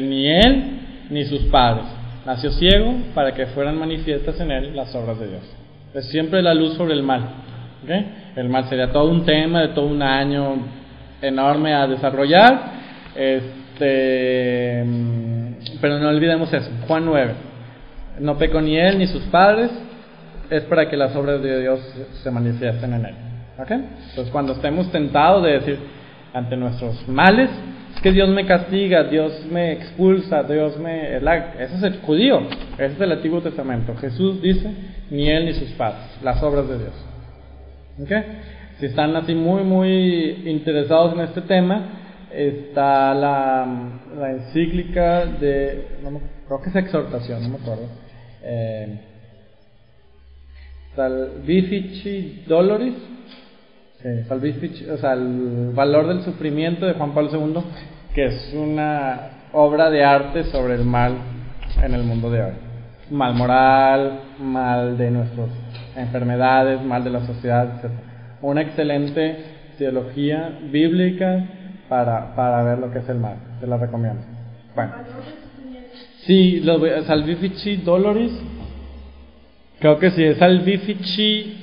ni 0.00 0.28
él 0.30 0.64
ni 1.10 1.24
sus 1.24 1.42
padres. 1.46 1.84
Nació 2.26 2.50
ciego 2.52 2.94
para 3.14 3.32
que 3.32 3.46
fueran 3.46 3.78
manifiestas 3.78 4.38
en 4.40 4.50
él 4.50 4.76
las 4.76 4.94
obras 4.94 5.18
de 5.18 5.28
Dios. 5.28 5.42
Es 5.94 6.06
siempre 6.06 6.42
la 6.42 6.54
luz 6.54 6.74
sobre 6.74 6.94
el 6.94 7.02
mal. 7.02 7.22
El 8.36 8.48
mal 8.48 8.68
sería 8.68 8.92
todo 8.92 9.10
un 9.10 9.24
tema 9.24 9.62
de 9.62 9.68
todo 9.68 9.86
un 9.86 10.02
año 10.02 10.56
enorme 11.22 11.74
a 11.74 11.86
desarrollar. 11.86 12.80
Este, 13.14 14.84
mm, 14.84 15.78
pero 15.80 15.98
no 15.98 16.08
olvidemos 16.08 16.52
eso. 16.52 16.70
Juan 16.86 17.04
9 17.06 17.50
no 18.20 18.36
pecó 18.36 18.60
ni 18.60 18.76
él 18.76 18.98
ni 18.98 19.06
sus 19.06 19.22
padres, 19.24 19.70
es 20.50 20.64
para 20.64 20.88
que 20.88 20.96
las 20.96 21.14
obras 21.16 21.42
de 21.42 21.60
Dios 21.60 21.80
se 22.22 22.30
manifiesten 22.30 22.92
en 22.94 23.06
él. 23.06 23.14
¿Ok? 23.58 23.70
Entonces, 23.70 24.30
cuando 24.30 24.52
estemos 24.52 24.90
tentados 24.90 25.42
de 25.44 25.52
decir 25.52 25.78
ante 26.32 26.56
nuestros 26.56 27.06
males, 27.08 27.50
que 28.02 28.12
Dios 28.12 28.28
me 28.30 28.46
castiga, 28.46 29.04
Dios 29.04 29.46
me 29.50 29.72
expulsa, 29.72 30.42
Dios 30.44 30.78
me. 30.78 31.16
Ese 31.16 31.76
es 31.76 31.82
el 31.82 32.00
judío, 32.00 32.40
ese 32.74 32.94
es 32.94 33.00
el 33.00 33.12
Antiguo 33.12 33.40
Testamento. 33.40 33.94
Jesús 33.96 34.40
dice: 34.40 34.70
ni 35.10 35.28
él 35.28 35.46
ni 35.46 35.52
sus 35.54 35.70
padres, 35.72 36.18
las 36.22 36.42
obras 36.42 36.68
de 36.68 36.78
Dios. 36.78 36.94
¿Ok? 38.02 38.26
Si 38.78 38.86
están 38.86 39.14
así 39.16 39.34
muy, 39.34 39.62
muy 39.62 40.42
interesados 40.46 41.12
en 41.14 41.20
este 41.20 41.42
tema, 41.42 42.26
está 42.32 43.14
la, 43.14 43.66
la 44.18 44.30
encíclica 44.30 45.26
de. 45.26 45.86
creo 46.46 46.62
que 46.62 46.70
es 46.70 46.76
exhortación, 46.76 47.42
no 47.42 47.48
me 47.50 47.56
acuerdo 47.56 47.88
eh, 48.42 48.98
Doloris, 52.46 52.94
salvifici, 54.28 54.88
o 54.88 54.96
sea, 54.96 55.12
el 55.12 55.72
valor 55.74 56.08
del 56.08 56.22
sufrimiento 56.22 56.86
de 56.86 56.94
Juan 56.94 57.12
Pablo 57.12 57.30
II, 57.32 57.62
que 58.14 58.26
es 58.26 58.54
una 58.54 59.30
obra 59.52 59.90
de 59.90 60.04
arte 60.04 60.44
sobre 60.44 60.74
el 60.74 60.84
mal 60.84 61.14
en 61.82 61.94
el 61.94 62.02
mundo 62.04 62.30
de 62.30 62.42
hoy. 62.42 62.52
Mal 63.10 63.34
moral, 63.34 64.20
mal 64.38 64.96
de 64.96 65.10
nuestras 65.10 65.48
enfermedades, 65.96 66.82
mal 66.82 67.02
de 67.04 67.10
la 67.10 67.26
sociedad, 67.26 67.80
etc. 67.80 67.90
Una 68.40 68.62
excelente 68.62 69.36
teología 69.78 70.58
bíblica 70.70 71.44
para, 71.88 72.34
para 72.34 72.62
ver 72.62 72.78
lo 72.78 72.92
que 72.92 73.00
es 73.00 73.08
el 73.08 73.18
mal. 73.18 73.36
Te 73.60 73.66
la 73.66 73.76
recomiendo. 73.76 74.22
Bueno. 74.74 74.92
Sí, 76.22 76.62
Salvifici 77.06 77.76
Doloris. 77.78 78.32
Creo 79.80 79.98
que 79.98 80.10
sí, 80.10 80.22
es 80.22 80.38
Salvifici 80.38 81.56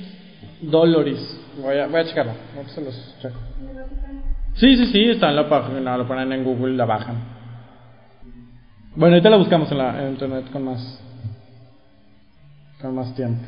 Doloris. 0.60 1.40
Voy 1.62 1.76
a, 1.76 1.86
voy 1.88 2.00
a 2.00 2.04
checarlo. 2.04 2.32
Sí, 4.54 4.76
sí, 4.76 4.86
sí, 4.86 5.04
está 5.10 5.30
en 5.30 5.36
la 5.36 5.48
página. 5.48 5.96
Lo 5.96 6.06
ponen 6.06 6.32
en 6.32 6.44
Google 6.44 6.74
y 6.74 6.76
la 6.76 6.84
bajan. 6.84 7.16
Bueno, 8.94 9.14
ahorita 9.14 9.30
la 9.30 9.36
buscamos 9.36 9.70
en, 9.70 9.78
la, 9.78 10.08
internet 10.08 10.46
con 10.52 10.64
más, 10.64 11.00
con 12.80 12.94
más 12.94 13.14
tiempo. 13.14 13.42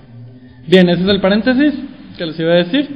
Bien, 0.67 0.89
ese 0.89 1.03
es 1.03 1.09
el 1.09 1.21
paréntesis 1.21 1.75
que 2.17 2.27
les 2.27 2.39
iba 2.39 2.53
a 2.53 2.57
decir. 2.57 2.89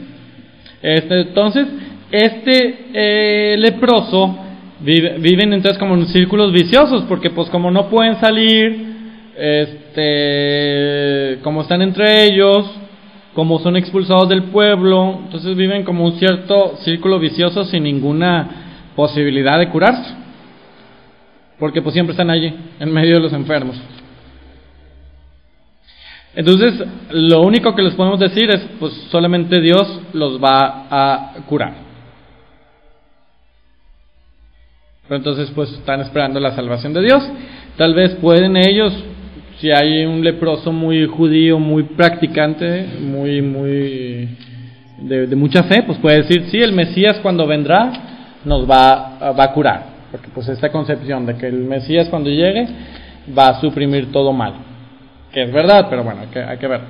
Este, 0.83 1.21
entonces, 1.23 1.67
este 2.11 2.91
eh, 2.93 3.57
leproso 3.57 4.39
viven 4.81 5.53
entonces 5.53 5.79
como 5.79 5.95
en 5.95 6.07
círculos 6.07 6.53
viciosos, 6.53 7.05
porque 7.09 7.31
pues 7.31 7.49
como 7.51 7.71
no 7.71 7.89
pueden 7.89 8.21
salir, 8.21 8.95
este, 9.37 11.39
como 11.43 11.63
están 11.63 11.83
entre 11.83 12.25
ellos, 12.25 12.81
como 13.35 13.59
son 13.59 13.77
expulsados 13.77 14.29
del 14.29 14.45
pueblo, 14.45 15.21
entonces 15.25 15.57
viven 15.57 15.85
como 15.85 16.05
un 16.05 16.13
cierto 16.19 16.77
círculo 16.79 17.19
vicioso 17.19 17.65
sin 17.65 17.83
ninguna 17.83 18.91
posibilidad 18.95 19.59
de 19.59 19.69
curarse, 19.69 20.15
porque 21.59 21.83
pues 21.83 21.95
siempre 21.95 22.13
están 22.13 22.31
allí, 22.31 22.55
en 22.79 22.93
medio 22.93 23.17
de 23.17 23.21
los 23.21 23.33
enfermos. 23.33 23.77
Entonces, 26.37 26.85
lo 27.11 27.43
único 27.43 27.75
que 27.75 27.83
les 27.83 27.95
podemos 27.95 28.19
decir 28.19 28.51
es, 28.51 28.61
pues 28.81 28.93
solamente 29.11 29.61
Dios 29.61 30.01
los 30.13 30.43
va 30.43 30.87
a 30.91 31.35
curar. 31.47 31.85
Pero 35.07 35.17
entonces 35.17 35.51
pues 35.55 35.71
están 35.73 36.01
esperando 36.01 36.41
la 36.41 36.55
salvación 36.55 36.93
de 36.95 37.03
Dios. 37.03 37.23
Tal 37.77 37.95
vez 37.95 38.15
pueden 38.17 38.57
ellos, 38.57 38.93
si 39.65 39.71
hay 39.71 40.05
un 40.05 40.23
leproso 40.23 40.71
muy 40.71 41.07
judío, 41.07 41.59
muy 41.59 41.85
practicante, 41.85 42.87
muy, 43.01 43.41
muy 43.41 44.29
de, 44.99 45.35
mucha 45.37 45.63
fe, 45.63 45.83
pues 45.85 45.97
puede 45.97 46.19
decir, 46.19 46.45
sí, 46.51 46.59
el 46.59 46.75
Mesías 46.75 47.19
cuando 47.23 47.47
vendrá 47.47 47.91
nos 48.45 48.71
va, 48.71 49.33
va 49.33 49.45
a 49.45 49.53
curar. 49.55 49.85
Porque 50.11 50.29
pues 50.35 50.49
esta 50.51 50.71
concepción 50.71 51.25
de 51.25 51.37
que 51.39 51.47
el 51.47 51.65
Mesías 51.65 52.11
cuando 52.11 52.29
llegue 52.29 52.69
va 53.37 53.49
a 53.49 53.61
suprimir 53.63 54.13
todo 54.13 54.35
mal. 54.35 54.53
Que 55.33 55.45
es 55.45 55.51
verdad, 55.51 55.87
pero 55.89 56.05
bueno, 56.05 56.21
hay 56.21 56.29
que, 56.29 56.41
hay 56.41 56.59
que 56.59 56.69
ver. 56.69 56.81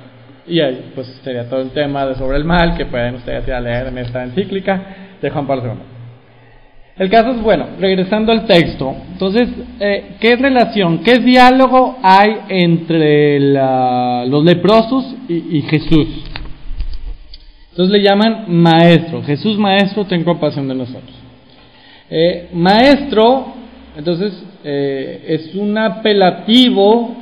Y 0.45 0.59
ahí 0.59 0.91
pues 0.93 1.07
sería 1.23 1.47
todo 1.49 1.61
el 1.61 1.69
tema 1.69 2.05
de 2.05 2.15
sobre 2.15 2.35
el 2.35 2.43
mal 2.43 2.75
que 2.75 2.87
pueden 2.87 3.15
ustedes 3.15 3.47
ir 3.47 3.53
a 3.53 3.61
leer 3.61 3.87
en 3.87 3.99
esta 3.99 4.21
encíclica 4.21 4.81
de 5.21 5.29
Juan 5.29 5.47
Pablo 5.47 5.63
II. 5.63 5.94
El 6.97 7.09
caso 7.09 7.31
es 7.31 7.41
bueno, 7.41 7.67
regresando 7.77 8.31
al 8.31 8.45
texto. 8.45 8.95
Entonces, 9.11 9.49
eh, 9.81 10.15
¿qué 10.21 10.37
relación, 10.37 10.99
qué 10.99 11.19
diálogo 11.19 11.97
hay 12.01 12.37
entre 12.47 13.39
los 13.39 14.43
leprosos 14.45 15.13
y, 15.27 15.61
Jesús? 15.63 16.07
Entonces 17.71 17.91
le 17.91 18.01
llaman 18.01 18.45
maestro. 18.47 19.21
Jesús 19.23 19.57
maestro, 19.57 20.05
ten 20.05 20.23
compasión 20.23 20.69
de 20.69 20.75
nosotros. 20.75 21.13
Eh, 22.09 22.49
maestro, 22.53 23.47
entonces, 23.97 24.41
eh, 24.63 25.25
es 25.27 25.53
un 25.55 25.77
apelativo 25.77 27.13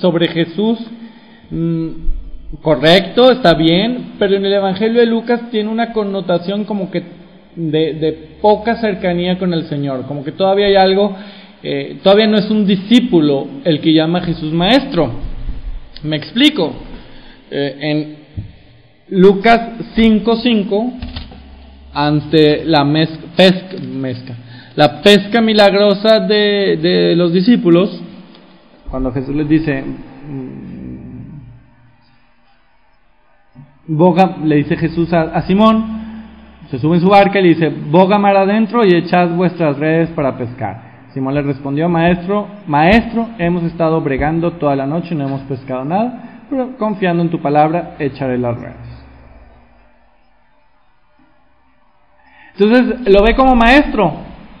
sobre 0.00 0.26
Jesús 0.28 0.80
mm, 1.50 1.88
correcto, 2.60 3.30
está 3.30 3.54
bien, 3.54 4.14
pero 4.18 4.34
en 4.34 4.44
el 4.44 4.52
Evangelio 4.52 4.98
de 4.98 5.06
Lucas 5.06 5.42
tiene 5.52 5.70
una 5.70 5.92
connotación 5.92 6.64
como 6.64 6.90
que 6.90 7.15
de, 7.56 8.36
poca 8.40 8.76
cercanía 8.76 9.38
con 9.38 9.52
el 9.52 9.64
Señor, 9.68 10.06
como 10.06 10.22
que 10.22 10.32
todavía 10.32 10.66
hay 10.66 10.76
algo, 10.76 11.16
eh, 11.62 11.98
todavía 12.02 12.26
no 12.26 12.36
es 12.36 12.50
un 12.50 12.66
discípulo 12.66 13.48
el 13.64 13.80
que 13.80 13.92
llama 13.92 14.18
a 14.20 14.22
Jesús 14.22 14.52
maestro. 14.52 15.10
Me 16.02 16.16
explico. 16.16 16.72
Eh, 17.50 17.76
en 17.80 18.16
Lucas 19.08 19.94
5:5, 19.96 20.92
ante 21.94 22.64
la 22.64 22.84
pesca, 23.36 24.36
la 24.74 25.02
pesca 25.02 25.40
milagrosa 25.40 26.20
de, 26.20 26.76
de 26.76 27.16
los 27.16 27.32
discípulos, 27.32 28.02
cuando 28.90 29.12
Jesús 29.12 29.34
les 29.34 29.48
dice, 29.48 29.84
boga, 33.86 34.36
le 34.44 34.56
dice 34.56 34.76
Jesús 34.76 35.12
a, 35.12 35.42
Simón, 35.42 36.05
se 36.70 36.78
sube 36.78 36.96
en 36.96 37.00
su 37.00 37.08
barca 37.08 37.38
y 37.38 37.42
le 37.42 37.48
dice, 37.50 37.68
boga 37.68 38.18
mar 38.18 38.36
adentro 38.36 38.84
y 38.84 38.94
echad 38.94 39.30
vuestras 39.30 39.78
redes 39.78 40.10
para 40.10 40.36
pescar. 40.36 40.96
Simón 41.12 41.34
le 41.34 41.42
respondió, 41.42 41.88
maestro, 41.88 42.46
maestro, 42.66 43.28
hemos 43.38 43.62
estado 43.62 44.00
bregando 44.00 44.52
toda 44.52 44.76
la 44.76 44.86
noche 44.86 45.14
no 45.14 45.26
hemos 45.26 45.42
pescado 45.42 45.84
nada, 45.84 46.42
pero 46.50 46.76
confiando 46.76 47.22
en 47.22 47.30
tu 47.30 47.40
palabra, 47.40 47.96
echaré 47.98 48.36
las 48.36 48.60
redes. 48.60 48.76
Entonces 52.58 53.12
lo 53.12 53.22
ve 53.22 53.34
como 53.34 53.54
maestro, 53.54 54.12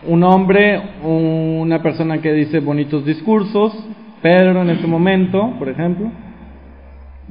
un 0.06 0.22
hombre, 0.22 0.80
una 1.02 1.82
persona 1.82 2.18
que 2.18 2.32
dice 2.32 2.60
bonitos 2.60 3.04
discursos. 3.04 3.72
Pedro 4.22 4.62
en 4.62 4.70
este 4.70 4.86
momento, 4.86 5.54
por 5.58 5.68
ejemplo, 5.68 6.10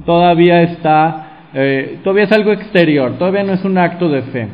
todavía 0.04 0.62
está 0.62 1.26
eh, 1.58 2.00
todavía 2.04 2.24
es 2.24 2.32
algo 2.32 2.52
exterior, 2.52 3.16
todavía 3.18 3.42
no 3.42 3.54
es 3.54 3.64
un 3.64 3.78
acto 3.78 4.08
de 4.08 4.22
fe. 4.22 4.48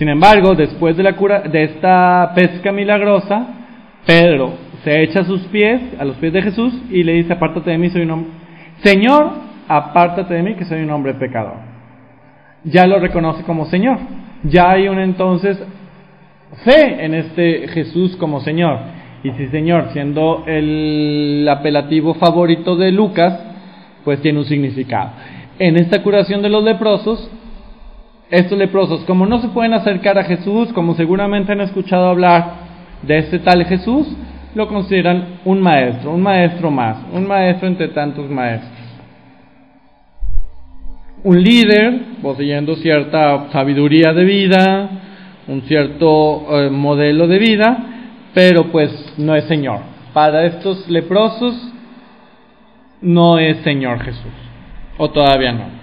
Sin 0.00 0.08
embargo, 0.08 0.54
después 0.54 0.96
de, 0.96 1.02
la 1.02 1.14
cura, 1.14 1.42
de 1.42 1.62
esta 1.62 2.32
pesca 2.34 2.72
milagrosa, 2.72 3.48
Pedro 4.06 4.54
se 4.82 5.02
echa 5.02 5.20
a 5.20 5.24
sus 5.24 5.42
pies, 5.48 5.78
a 5.98 6.06
los 6.06 6.16
pies 6.16 6.32
de 6.32 6.40
Jesús, 6.40 6.72
y 6.90 7.02
le 7.02 7.12
dice, 7.12 7.34
apártate 7.34 7.68
de 7.68 7.76
mí, 7.76 7.90
soy 7.90 8.04
un 8.04 8.12
hombre. 8.12 8.30
Señor, 8.82 9.30
apártate 9.68 10.32
de 10.32 10.42
mí, 10.42 10.54
que 10.54 10.64
soy 10.64 10.80
un 10.80 10.90
hombre 10.90 11.12
pecador. 11.12 11.56
Ya 12.64 12.86
lo 12.86 12.98
reconoce 12.98 13.42
como 13.42 13.66
Señor. 13.66 13.98
Ya 14.42 14.70
hay 14.70 14.88
un 14.88 15.00
entonces 15.00 15.62
fe 16.64 17.04
en 17.04 17.12
este 17.12 17.68
Jesús 17.68 18.16
como 18.16 18.40
Señor. 18.40 18.78
Y 19.22 19.32
si 19.32 19.48
Señor, 19.48 19.90
siendo 19.92 20.44
el 20.46 21.46
apelativo 21.46 22.14
favorito 22.14 22.74
de 22.74 22.90
Lucas, 22.90 23.38
pues 24.02 24.22
tiene 24.22 24.38
un 24.38 24.46
significado 24.46 25.10
en 25.60 25.76
esta 25.76 26.02
curación 26.02 26.40
de 26.40 26.48
los 26.48 26.64
leprosos, 26.64 27.30
estos 28.30 28.56
leprosos, 28.58 29.04
como 29.04 29.26
no 29.26 29.40
se 29.40 29.48
pueden 29.48 29.74
acercar 29.74 30.18
a 30.18 30.24
Jesús, 30.24 30.72
como 30.72 30.94
seguramente 30.94 31.52
han 31.52 31.60
escuchado 31.60 32.06
hablar 32.06 32.70
de 33.02 33.18
este 33.18 33.38
tal 33.40 33.64
Jesús, 33.64 34.06
lo 34.54 34.68
consideran 34.68 35.40
un 35.44 35.60
maestro, 35.60 36.12
un 36.12 36.22
maestro 36.22 36.70
más, 36.70 36.98
un 37.12 37.26
maestro 37.26 37.68
entre 37.68 37.88
tantos 37.88 38.28
maestros. 38.30 38.70
Un 41.22 41.42
líder, 41.42 42.00
poseyendo 42.22 42.76
cierta 42.76 43.50
sabiduría 43.52 44.12
de 44.12 44.24
vida, 44.24 44.90
un 45.46 45.62
cierto 45.62 46.46
eh, 46.50 46.70
modelo 46.70 47.26
de 47.26 47.38
vida, 47.38 47.86
pero 48.32 48.70
pues 48.70 49.14
no 49.18 49.34
es 49.34 49.44
Señor. 49.44 49.80
Para 50.14 50.44
estos 50.44 50.88
leprosos 50.88 51.72
no 53.02 53.38
es 53.38 53.58
Señor 53.58 54.00
Jesús 54.00 54.32
o 55.00 55.10
todavía 55.10 55.52
no. 55.52 55.79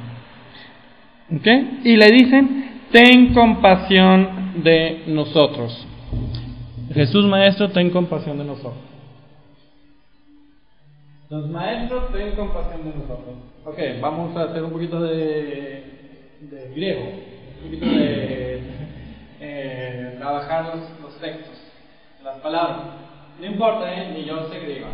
¿Okay? 1.36 1.82
Y 1.84 1.96
le 1.98 2.12
dicen, 2.12 2.82
ten 2.92 3.34
compasión 3.34 4.64
de 4.64 5.04
nosotros. 5.08 5.86
Jesús 6.94 7.26
Maestro, 7.26 7.70
ten 7.70 7.90
compasión 7.90 8.38
de 8.38 8.46
nosotros. 8.46 8.88
Los 11.30 11.50
maestros, 11.50 12.10
ten 12.14 12.32
compasión 12.38 12.86
de 12.86 12.98
nosotros. 12.98 13.36
Ok, 13.66 13.78
vamos 14.00 14.36
a 14.38 14.44
hacer 14.44 14.64
un 14.64 14.72
poquito 14.72 15.02
de, 15.02 15.84
de 16.40 16.72
griego, 16.74 17.02
un 17.02 17.64
poquito 17.66 17.86
de 17.86 18.62
eh, 19.42 20.16
trabajar 20.20 20.74
los, 20.74 21.02
los, 21.02 21.20
textos, 21.20 21.54
las 22.24 22.38
palabras. 22.38 22.78
No 23.42 23.46
importa, 23.46 23.94
¿eh? 23.94 24.14
ni 24.14 24.24
yo 24.24 24.48
sé 24.50 24.58
griego, 24.60 24.88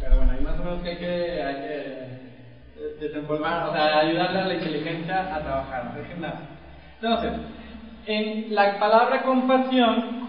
pero 0.00 0.16
bueno, 0.16 0.32
hay 0.32 0.40
más 0.40 0.58
o 0.58 0.64
menos 0.64 0.82
que 0.82 0.90
hay 0.90 0.96
que, 0.96 1.42
hay 1.42 1.54
que 1.54 2.01
desenvolver, 3.02 3.52
o 3.68 3.72
sea, 3.72 3.98
ayudarle 4.00 4.38
a 4.38 4.46
la 4.46 4.54
inteligencia 4.54 5.34
a 5.34 5.40
trabajar. 5.40 5.92
Entonces, 7.00 7.32
en 8.06 8.54
la 8.54 8.78
palabra 8.78 9.22
compasión 9.22 10.28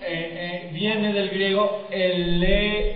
eh, 0.00 0.68
eh, 0.68 0.70
viene 0.72 1.12
del 1.12 1.30
griego 1.30 1.88
eleison, 1.90 2.94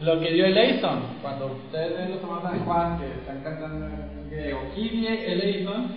lo 0.00 0.20
que 0.20 0.32
dio 0.32 0.46
eleison. 0.46 1.02
Cuando 1.20 1.46
ustedes 1.46 1.96
ven 1.96 2.10
los 2.10 2.22
hermanos 2.22 2.52
de 2.52 2.58
Juan 2.60 2.98
que 2.98 3.06
están 3.06 3.42
cantando 3.42 3.86
en 3.86 4.30
griego, 4.30 4.60
Kyrie 4.74 5.32
eleison, 5.32 5.92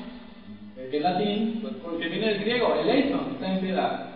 que 0.75 0.97
es 0.97 1.03
latín, 1.03 1.59
pues 1.61 1.73
porque 1.81 2.09
viene 2.09 2.27
del 2.27 2.39
griego, 2.39 2.75
eleison, 2.75 3.37
ten 3.39 3.59
piedad. 3.59 4.07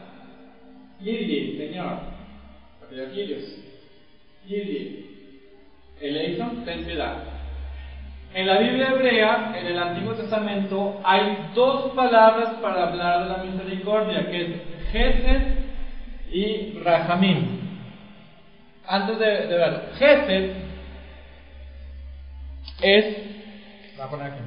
Kyrie, 0.99 1.57
Señor, 1.57 1.99
Kyrios. 2.89 3.59
Kyrie, 4.47 5.14
Eleison, 6.01 6.65
ten 6.65 6.86
piedad. 6.86 7.15
En 8.34 8.47
la 8.47 8.60
Biblia 8.60 8.89
hebrea, 8.91 9.53
en 9.58 9.65
el 9.65 9.79
Antiguo 9.79 10.13
Testamento, 10.13 10.99
hay 11.05 11.51
dos 11.55 11.93
palabras 11.93 12.55
para 12.62 12.89
hablar 12.89 13.23
de 13.23 13.29
la 13.29 13.38
misericordia, 13.38 14.29
que 14.29 14.41
es 14.41 14.47
Gesed 14.91 15.41
y 16.31 16.79
Rahamim. 16.79 17.60
Antes 18.88 19.19
de, 19.19 19.25
de 19.25 19.55
verlo, 19.55 19.79
es, 22.81 23.05
a 23.99 24.10
poner 24.10 24.34
aquí. 24.34 24.39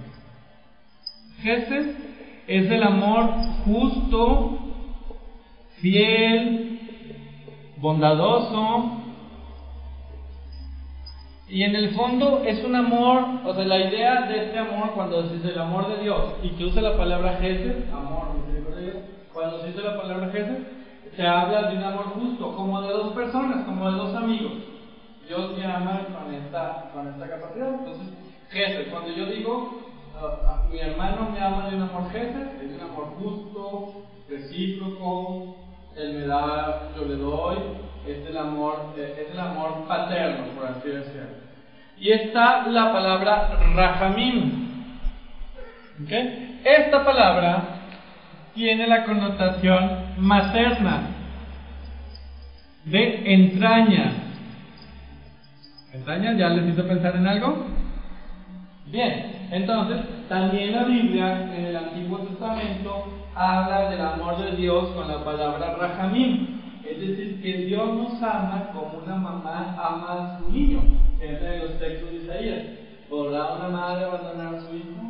Es 2.46 2.70
el 2.70 2.82
amor 2.82 3.30
justo, 3.64 4.58
fiel, 5.80 6.78
bondadoso, 7.78 8.97
y 11.50 11.62
en 11.62 11.74
el 11.74 11.94
fondo 11.94 12.42
es 12.44 12.62
un 12.62 12.76
amor, 12.76 13.22
o 13.46 13.54
sea, 13.54 13.64
la 13.64 13.80
idea 13.80 14.22
de 14.22 14.44
este 14.44 14.58
amor, 14.58 14.92
cuando 14.94 15.26
se 15.28 15.36
dice 15.36 15.50
el 15.50 15.58
amor 15.58 15.88
de 15.88 16.02
Dios 16.02 16.34
y 16.42 16.50
que 16.50 16.64
usa 16.64 16.82
la 16.82 16.96
palabra 16.96 17.38
Gesed, 17.40 17.90
amor, 17.90 18.28
cuando 19.32 19.60
se 19.60 19.68
dice 19.68 19.82
la 19.82 19.96
palabra 19.96 20.28
Gesed, 20.28 20.58
se 21.16 21.26
habla 21.26 21.70
de 21.70 21.78
un 21.78 21.82
amor 21.84 22.04
justo, 22.10 22.54
como 22.54 22.82
de 22.82 22.92
dos 22.92 23.14
personas, 23.14 23.64
como 23.64 23.90
de 23.90 23.96
dos 23.96 24.14
amigos. 24.14 24.52
Dios 25.26 25.56
me 25.56 25.64
ama 25.64 26.06
con 26.12 26.34
esta, 26.34 26.90
con 26.92 27.08
esta 27.08 27.28
capacidad. 27.28 27.74
Entonces, 27.74 28.08
Gesed, 28.50 28.90
cuando 28.90 29.10
yo 29.10 29.26
digo, 29.26 29.80
uh, 30.20 30.72
mi 30.72 30.78
hermano 30.80 31.30
me 31.32 31.40
ama 31.40 31.68
de 31.70 31.76
un 31.76 31.82
amor 31.82 32.10
Gesed, 32.10 32.62
es 32.62 32.76
un 32.76 32.90
amor 32.90 33.14
justo, 33.18 33.94
recíproco, 34.28 35.56
él 35.96 36.12
me 36.14 36.26
da, 36.26 36.90
yo 36.96 37.04
le 37.06 37.16
doy, 37.16 37.56
es 38.06 38.26
el 38.26 38.36
amor, 38.36 38.94
eh, 38.96 39.26
es 39.26 39.32
el 39.32 39.40
amor 39.40 39.86
paterno, 39.86 40.46
por 40.54 40.66
así 40.66 40.88
decirlo. 40.88 41.48
Y 41.98 42.10
está 42.10 42.66
la 42.68 42.92
palabra 42.92 43.58
rahamim. 43.74 44.68
¿Okay? 46.04 46.60
Esta 46.64 47.04
palabra 47.04 47.62
tiene 48.54 48.86
la 48.86 49.04
connotación 49.04 50.14
materna 50.18 51.00
de 52.84 53.34
entraña. 53.34 54.12
¿Entraña? 55.92 56.34
¿Ya 56.34 56.48
les 56.50 56.72
hizo 56.72 56.86
pensar 56.86 57.16
en 57.16 57.26
algo? 57.26 57.66
Bien, 58.86 59.48
entonces 59.50 59.98
también 60.28 60.72
la 60.72 60.84
Biblia 60.84 61.48
en 61.54 61.66
el 61.66 61.76
Antiguo 61.76 62.18
Testamento 62.20 63.06
habla 63.34 63.90
del 63.90 64.00
amor 64.00 64.38
de 64.38 64.56
Dios 64.56 64.88
con 64.90 65.08
la 65.08 65.22
palabra 65.24 65.76
rahamim. 65.76 66.57
Es 66.98 67.08
decir, 67.08 67.40
que 67.40 67.58
Dios 67.58 67.94
nos 67.94 68.20
ama 68.20 68.70
como 68.72 69.04
una 69.04 69.14
mamá 69.14 69.76
ama 69.78 70.34
a 70.34 70.38
su 70.38 70.50
niño. 70.50 70.80
Entra 71.20 71.54
en 71.54 71.60
los 71.60 71.78
textos 71.78 72.10
de 72.10 72.16
Isaías. 72.16 72.64
¿Podrá 73.08 73.54
una 73.54 73.68
madre 73.68 74.04
abandonar 74.04 74.56
a 74.56 74.60
su 74.60 74.74
hijo? 74.74 75.00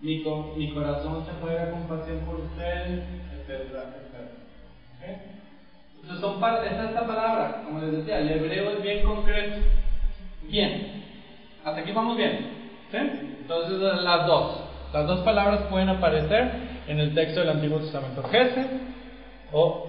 Mi, 0.00 0.24
mi 0.56 0.72
corazón 0.72 1.24
se 1.26 1.32
mueve 1.44 1.72
con 1.72 1.82
pasión 1.88 2.20
por 2.20 2.36
ustedes, 2.36 3.02
etcétera, 3.40 3.86
etcétera. 3.90 5.26
Entonces 6.00 6.20
son 6.20 6.38
parte, 6.38 6.68
esta, 6.68 6.84
esta 6.90 7.06
palabra, 7.06 7.62
como 7.64 7.80
les 7.80 7.90
decía, 7.90 8.20
el 8.20 8.30
hebreo 8.30 8.70
es 8.70 8.82
bien 8.82 9.04
concreto. 9.04 9.56
Bien, 10.48 11.02
hasta 11.64 11.80
aquí 11.80 11.90
vamos 11.90 12.16
bien. 12.16 12.38
Entonces 12.92 13.80
las 13.80 14.26
dos, 14.28 14.60
las 14.92 15.06
dos 15.08 15.20
palabras 15.24 15.62
pueden 15.70 15.88
aparecer 15.88 16.52
en 16.86 17.00
el 17.00 17.14
texto 17.14 17.40
del 17.40 17.50
Antiguo 17.50 17.80
Testamento, 17.80 18.22
Gesed 18.22 18.66
o 19.52 19.88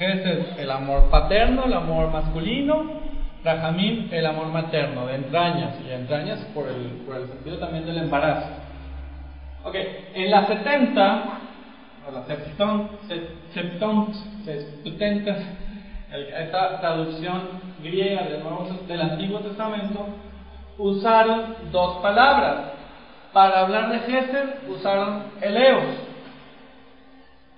Gesed, 0.00 0.58
el 0.58 0.70
amor 0.70 1.10
paterno, 1.10 1.64
el 1.66 1.74
amor 1.74 2.10
masculino, 2.10 2.84
Rahamim, 3.44 4.08
el 4.10 4.24
amor 4.24 4.46
materno, 4.46 5.06
de 5.06 5.16
entrañas, 5.16 5.74
y 5.86 5.92
entrañas 5.92 6.38
por 6.54 6.68
el, 6.68 7.02
por 7.06 7.16
el 7.16 7.28
sentido 7.28 7.58
también 7.58 7.84
del 7.84 7.98
embarazo. 7.98 8.48
Ok, 9.62 9.74
en 10.14 10.30
la 10.30 10.46
70, 10.46 11.24
o 12.08 12.12
la 12.12 12.22
Septont, 12.24 12.92
esta 16.34 16.80
traducción 16.80 17.42
griega 17.82 18.22
del, 18.22 18.42
del 18.88 19.02
Antiguo 19.02 19.40
Testamento, 19.40 20.06
usaron 20.78 21.56
dos 21.70 21.98
palabras. 21.98 22.72
Para 23.34 23.60
hablar 23.60 23.90
de 23.92 23.98
Gesed 23.98 24.66
usaron 24.66 25.24
eleos. 25.42 26.09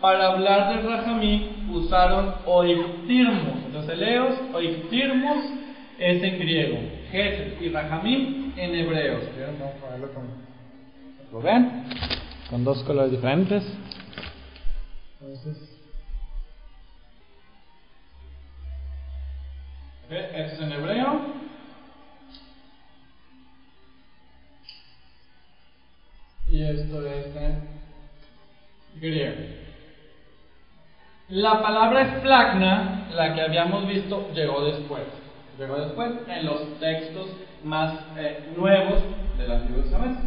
Para 0.03 0.33
hablar 0.33 0.75
de 0.75 0.83
Rahamim 0.83 1.71
usaron 1.71 2.35
oiktirmos. 2.45 3.73
Los 3.73 3.89
eleos, 3.89 4.35
oiktirmos 4.53 5.45
es 5.97 6.23
en 6.25 6.39
griego. 6.41 6.79
Gesed 7.13 7.61
y 7.61 7.69
Rahamim 7.69 8.53
en 8.57 8.75
hebreo. 8.75 9.21
¿Lo 11.31 11.41
ven? 11.41 11.85
Con 12.51 12.65
dos 12.65 12.83
colores 12.83 13.13
diferentes. 13.13 13.63
Entonces, 15.21 15.69
Esto 20.11 20.55
es 20.55 20.61
en 20.61 20.73
hebreo. 20.73 21.21
Y 26.51 26.63
esto 26.65 27.07
es 27.07 27.37
en 27.37 27.69
griego. 29.01 29.62
La 31.33 31.63
palabra 31.63 32.03
esplagna, 32.03 33.07
la 33.15 33.35
que 33.35 33.41
habíamos 33.41 33.89
visto, 33.89 34.29
llegó 34.35 34.67
después. 34.67 35.01
Llegó 35.59 35.77
después 35.77 36.11
en 36.29 36.45
los 36.45 36.79
textos 36.79 37.27
más 37.65 37.95
eh, 38.19 38.53
nuevos 38.55 39.03
del 39.39 39.51
Antiguo 39.51 39.81
Testamento. 39.81 40.21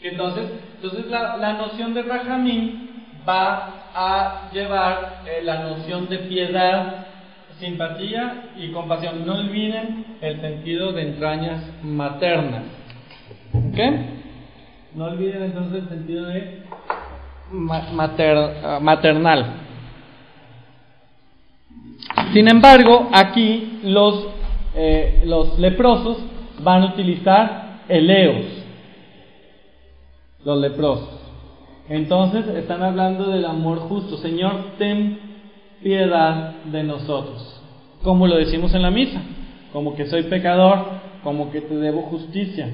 Entonces, 0.00 0.48
entonces 0.76 1.06
la, 1.06 1.38
la, 1.38 1.54
noción 1.54 1.92
de 1.92 2.02
Rahamim 2.02 2.88
va 3.28 3.88
a 3.96 4.48
llevar 4.52 5.22
eh, 5.26 5.40
la 5.42 5.64
noción 5.64 6.08
de 6.08 6.18
piedad 6.18 7.06
simpatía 7.58 8.50
y 8.56 8.70
compasión. 8.70 9.26
No 9.26 9.38
olviden 9.38 10.18
el 10.20 10.40
sentido 10.40 10.92
de 10.92 11.02
entrañas 11.02 11.64
maternas. 11.82 12.62
¿Ok? 13.52 13.78
No 14.94 15.06
olviden 15.06 15.42
entonces 15.42 15.82
el 15.82 15.88
sentido 15.88 16.26
de 16.26 16.62
ah, 17.52 18.78
maternal. 18.80 19.62
Sin 22.32 22.48
embargo, 22.48 23.08
aquí 23.12 23.80
los, 23.84 24.26
eh, 24.74 25.22
los 25.24 25.58
leprosos 25.58 26.18
van 26.62 26.82
a 26.82 26.86
utilizar 26.86 27.80
eleos. 27.88 28.46
Los 30.44 30.60
leprosos. 30.60 31.16
Entonces 31.88 32.46
están 32.48 32.82
hablando 32.82 33.30
del 33.30 33.44
amor 33.44 33.78
justo. 33.80 34.16
Señor, 34.18 34.76
ten 34.78 35.18
piedad 35.82 36.54
de 36.64 36.82
nosotros. 36.82 37.60
Como 38.02 38.26
lo 38.26 38.36
decimos 38.36 38.74
en 38.74 38.82
la 38.82 38.90
misa, 38.90 39.20
como 39.72 39.94
que 39.94 40.06
soy 40.06 40.24
pecador, 40.24 40.84
como 41.22 41.50
que 41.50 41.60
te 41.60 41.74
debo 41.76 42.02
justicia, 42.02 42.68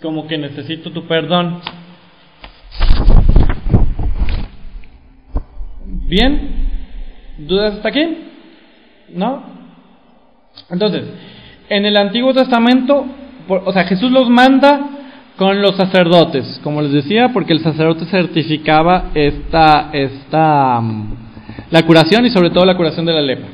como 0.00 0.26
que 0.26 0.38
necesito 0.38 0.90
tu 0.90 1.06
perdón. 1.06 1.60
¿Bien? 6.06 6.68
¿Dudas 7.38 7.74
hasta 7.74 7.88
aquí? 7.88 8.18
¿No? 9.14 9.42
Entonces, 10.70 11.04
en 11.68 11.84
el 11.84 11.96
Antiguo 11.96 12.34
Testamento, 12.34 13.06
o 13.48 13.72
sea, 13.72 13.84
Jesús 13.84 14.10
los 14.10 14.28
manda 14.28 15.00
con 15.36 15.62
los 15.62 15.76
sacerdotes, 15.76 16.60
como 16.62 16.82
les 16.82 16.92
decía, 16.92 17.30
porque 17.32 17.52
el 17.52 17.60
sacerdote 17.60 18.04
certificaba 18.06 19.10
esta, 19.14 19.90
esta, 19.92 20.80
mm, 20.80 21.14
la 21.70 21.82
curación 21.84 22.26
y 22.26 22.30
sobre 22.30 22.50
todo 22.50 22.66
la 22.66 22.76
curación 22.76 23.06
de 23.06 23.12
la 23.12 23.22
lepra. 23.22 23.48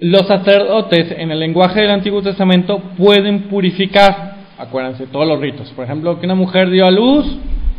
Los 0.00 0.26
sacerdotes 0.26 1.14
en 1.18 1.30
el 1.30 1.38
lenguaje 1.38 1.82
del 1.82 1.90
Antiguo 1.90 2.22
Testamento 2.22 2.78
pueden 2.96 3.48
purificar, 3.48 4.33
acuérdense, 4.58 5.06
todos 5.06 5.26
los 5.26 5.40
ritos. 5.40 5.70
Por 5.72 5.84
ejemplo, 5.84 6.18
que 6.18 6.26
una 6.26 6.34
mujer 6.34 6.70
dio 6.70 6.86
a 6.86 6.90
luz, 6.90 7.26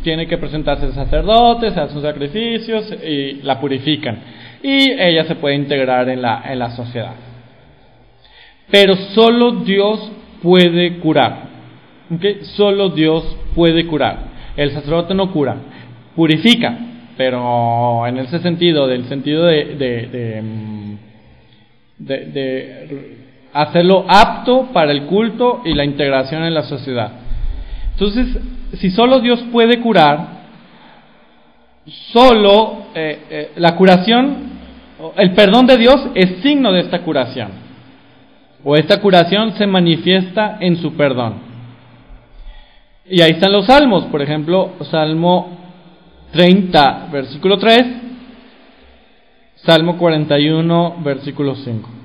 tiene 0.02 0.26
que 0.26 0.38
presentarse 0.38 0.86
al 0.86 0.92
sacerdote, 0.92 1.70
se 1.70 1.80
hacen 1.80 2.02
sacrificios 2.02 2.92
y 3.04 3.42
la 3.42 3.60
purifican. 3.60 4.18
Y 4.62 4.90
ella 4.92 5.24
se 5.24 5.34
puede 5.36 5.56
integrar 5.56 6.08
en 6.08 6.22
la, 6.22 6.42
en 6.46 6.58
la 6.58 6.70
sociedad. 6.70 7.14
Pero 8.70 8.96
solo 9.14 9.64
Dios 9.64 10.10
puede 10.42 10.98
curar. 10.98 11.48
Solo 12.56 12.90
Dios 12.90 13.36
puede 13.54 13.86
curar. 13.86 14.36
El 14.56 14.70
sacerdote 14.70 15.14
no 15.14 15.32
cura, 15.32 15.56
purifica, 16.14 16.78
pero 17.16 18.06
en 18.06 18.18
ese 18.18 18.38
sentido, 18.38 18.86
del 18.86 19.06
sentido 19.06 19.44
de, 19.44 19.76
de, 19.76 20.56
de, 21.98 23.25
hacerlo 23.62 24.04
apto 24.06 24.68
para 24.72 24.92
el 24.92 25.06
culto 25.06 25.62
y 25.64 25.74
la 25.74 25.84
integración 25.84 26.44
en 26.44 26.54
la 26.54 26.62
sociedad. 26.62 27.12
Entonces, 27.92 28.38
si 28.74 28.90
solo 28.90 29.20
Dios 29.20 29.42
puede 29.50 29.80
curar, 29.80 30.36
solo 32.12 32.86
eh, 32.94 33.18
eh, 33.30 33.52
la 33.56 33.74
curación, 33.76 34.56
el 35.16 35.32
perdón 35.32 35.66
de 35.66 35.78
Dios 35.78 36.08
es 36.14 36.42
signo 36.42 36.72
de 36.72 36.80
esta 36.80 37.00
curación. 37.00 37.48
O 38.62 38.76
esta 38.76 39.00
curación 39.00 39.52
se 39.52 39.66
manifiesta 39.66 40.58
en 40.60 40.76
su 40.76 40.94
perdón. 40.94 41.34
Y 43.08 43.22
ahí 43.22 43.32
están 43.32 43.52
los 43.52 43.66
salmos, 43.66 44.04
por 44.06 44.20
ejemplo, 44.20 44.72
Salmo 44.90 45.56
30, 46.32 47.08
versículo 47.12 47.56
3, 47.56 47.86
Salmo 49.56 49.96
41, 49.96 50.96
versículo 51.02 51.54
5. 51.54 51.95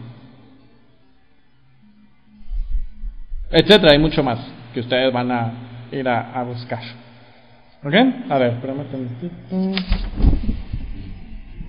Etcétera, 3.51 3.91
hay 3.91 3.99
mucho 3.99 4.23
más 4.23 4.39
que 4.73 4.79
ustedes 4.79 5.11
van 5.11 5.31
a 5.31 5.51
ir 5.91 6.07
a, 6.07 6.43
buscar. 6.43 6.81
¿Ok? 7.83 7.93
A 8.29 8.37
ver, 8.37 8.53
espérame 8.53 8.85
un 9.51 9.75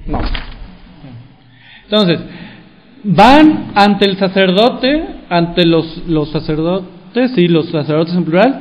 No. 0.07 0.21
Entonces, 1.85 2.21
van 3.05 3.73
ante 3.75 4.09
el 4.09 4.17
sacerdote, 4.17 5.05
ante 5.29 5.67
los, 5.67 6.05
los 6.09 6.31
sacerdotes, 6.31 7.33
sí, 7.35 7.49
los 7.49 7.69
sacerdotes 7.71 8.15
en 8.15 8.25
plural, 8.25 8.61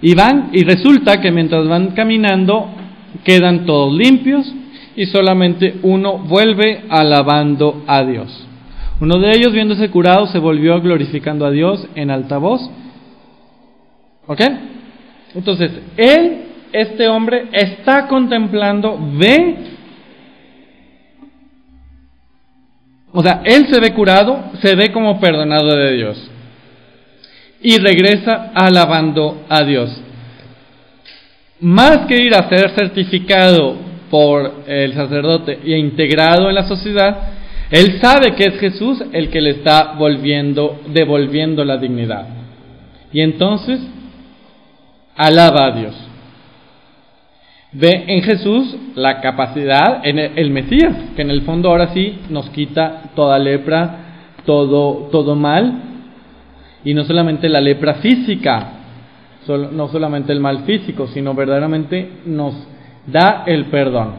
y 0.00 0.14
van, 0.14 0.50
y 0.52 0.64
resulta 0.64 1.20
que 1.20 1.30
mientras 1.30 1.68
van 1.68 1.88
caminando, 1.88 2.70
quedan 3.24 3.64
todos 3.64 3.92
limpios 3.92 4.52
y 4.96 5.06
solamente 5.06 5.76
uno 5.82 6.18
vuelve 6.18 6.84
alabando 6.88 7.84
a 7.86 8.04
Dios. 8.04 8.46
Uno 9.04 9.18
de 9.18 9.32
ellos, 9.32 9.52
viéndose 9.52 9.90
curado, 9.90 10.26
se 10.28 10.38
volvió 10.38 10.80
glorificando 10.80 11.44
a 11.44 11.50
Dios 11.50 11.86
en 11.94 12.10
alta 12.10 12.38
voz. 12.38 12.70
¿Ok? 14.26 14.40
Entonces, 15.34 15.72
él, 15.98 16.44
este 16.72 17.06
hombre, 17.08 17.48
está 17.52 18.08
contemplando, 18.08 18.98
ve, 19.18 19.56
o 23.12 23.22
sea, 23.22 23.42
él 23.44 23.66
se 23.70 23.78
ve 23.78 23.92
curado, 23.92 24.52
se 24.62 24.74
ve 24.74 24.90
como 24.90 25.20
perdonado 25.20 25.76
de 25.76 25.96
Dios 25.96 26.30
y 27.60 27.76
regresa 27.76 28.52
alabando 28.54 29.44
a 29.50 29.64
Dios. 29.64 30.00
Más 31.60 32.06
que 32.06 32.22
ir 32.22 32.34
a 32.34 32.48
ser 32.48 32.70
certificado 32.70 33.76
por 34.08 34.62
el 34.66 34.94
sacerdote 34.94 35.58
e 35.62 35.76
integrado 35.76 36.48
en 36.48 36.54
la 36.54 36.66
sociedad, 36.66 37.43
él 37.74 37.98
sabe 38.00 38.36
que 38.36 38.44
es 38.44 38.60
Jesús 38.60 39.02
el 39.10 39.30
que 39.30 39.40
le 39.40 39.50
está 39.50 39.94
volviendo, 39.98 40.78
devolviendo 40.92 41.64
la 41.64 41.76
dignidad. 41.76 42.28
Y 43.12 43.20
entonces 43.20 43.80
alaba 45.16 45.66
a 45.66 45.70
Dios. 45.72 46.08
Ve 47.72 48.04
en 48.06 48.22
Jesús 48.22 48.76
la 48.94 49.20
capacidad, 49.20 50.06
en 50.06 50.20
el, 50.20 50.50
Mesías, 50.50 50.94
que 51.16 51.22
en 51.22 51.30
el 51.30 51.42
fondo 51.42 51.68
ahora 51.68 51.92
sí 51.92 52.20
nos 52.30 52.48
quita 52.50 53.10
toda 53.16 53.40
lepra, 53.40 54.36
todo, 54.46 55.08
todo 55.10 55.34
mal, 55.34 55.82
y 56.84 56.94
no 56.94 57.02
solamente 57.02 57.48
la 57.48 57.60
lepra 57.60 57.94
física, 57.94 58.68
no 59.48 59.88
solamente 59.88 60.32
el 60.32 60.38
mal 60.38 60.60
físico, 60.60 61.08
sino 61.08 61.34
verdaderamente 61.34 62.08
nos 62.24 62.54
da 63.04 63.42
el 63.48 63.64
perdón 63.64 64.12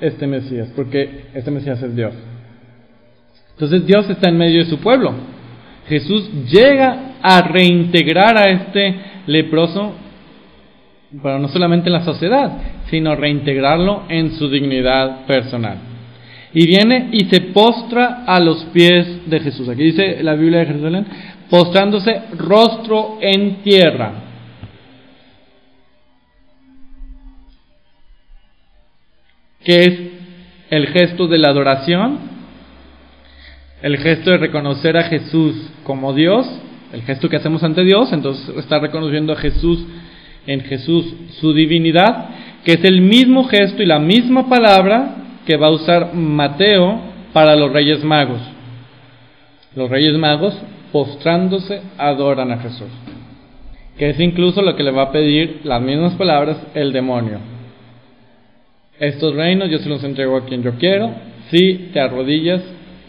este 0.00 0.26
Mesías, 0.26 0.72
porque 0.74 1.26
este 1.34 1.52
Mesías 1.52 1.80
es 1.84 1.94
Dios. 1.94 2.14
Entonces 3.60 3.86
Dios 3.86 4.08
está 4.08 4.30
en 4.30 4.38
medio 4.38 4.64
de 4.64 4.70
su 4.70 4.78
pueblo. 4.78 5.12
Jesús 5.86 6.30
llega 6.50 7.16
a 7.20 7.42
reintegrar 7.42 8.38
a 8.38 8.48
este 8.48 8.94
leproso, 9.26 9.92
pero 11.22 11.38
no 11.38 11.48
solamente 11.48 11.90
en 11.90 11.92
la 11.92 12.04
sociedad, 12.04 12.52
sino 12.88 13.14
reintegrarlo 13.14 14.04
en 14.08 14.32
su 14.38 14.48
dignidad 14.48 15.26
personal. 15.26 15.76
Y 16.54 16.66
viene 16.66 17.10
y 17.12 17.26
se 17.26 17.42
postra 17.52 18.24
a 18.26 18.40
los 18.40 18.64
pies 18.72 19.28
de 19.28 19.40
Jesús. 19.40 19.68
Aquí 19.68 19.82
dice 19.82 20.22
la 20.22 20.36
Biblia 20.36 20.60
de 20.60 20.66
Jerusalén, 20.66 21.06
postrándose 21.50 22.18
rostro 22.38 23.18
en 23.20 23.56
tierra. 23.56 24.12
Que 29.62 29.84
es 29.84 30.00
el 30.70 30.86
gesto 30.86 31.26
de 31.26 31.36
la 31.36 31.50
adoración, 31.50 32.29
el 33.82 33.96
gesto 33.98 34.30
de 34.30 34.38
reconocer 34.38 34.96
a 34.96 35.04
Jesús 35.04 35.70
como 35.84 36.12
Dios, 36.12 36.46
el 36.92 37.02
gesto 37.02 37.28
que 37.28 37.36
hacemos 37.36 37.62
ante 37.62 37.84
Dios, 37.84 38.12
entonces 38.12 38.56
está 38.56 38.78
reconociendo 38.78 39.32
a 39.32 39.36
Jesús 39.36 39.84
en 40.46 40.60
Jesús 40.62 41.14
su 41.40 41.52
divinidad, 41.52 42.28
que 42.64 42.72
es 42.72 42.84
el 42.84 43.00
mismo 43.00 43.44
gesto 43.44 43.82
y 43.82 43.86
la 43.86 43.98
misma 43.98 44.48
palabra 44.48 45.16
que 45.46 45.56
va 45.56 45.68
a 45.68 45.72
usar 45.72 46.14
Mateo 46.14 47.00
para 47.32 47.56
los 47.56 47.72
Reyes 47.72 48.04
Magos. 48.04 48.40
Los 49.74 49.88
Reyes 49.88 50.14
Magos 50.18 50.54
postrándose 50.92 51.80
adoran 51.96 52.50
a 52.50 52.58
Jesús, 52.58 52.88
que 53.96 54.10
es 54.10 54.20
incluso 54.20 54.60
lo 54.62 54.76
que 54.76 54.82
le 54.82 54.90
va 54.90 55.04
a 55.04 55.12
pedir 55.12 55.60
las 55.64 55.80
mismas 55.80 56.14
palabras 56.14 56.58
el 56.74 56.92
demonio. 56.92 57.38
Estos 58.98 59.34
reinos 59.34 59.70
yo 59.70 59.78
se 59.78 59.88
los 59.88 60.04
entrego 60.04 60.36
a 60.36 60.44
quien 60.44 60.62
yo 60.62 60.72
quiero, 60.74 61.12
si 61.50 61.90
te 61.92 62.00
arrodillas, 62.00 62.60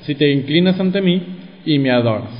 si 0.04 0.16
te 0.16 0.32
inclinas 0.32 0.80
ante 0.80 1.02
mí 1.02 1.22
y 1.66 1.80
me 1.80 1.92
adoras. 1.92 2.32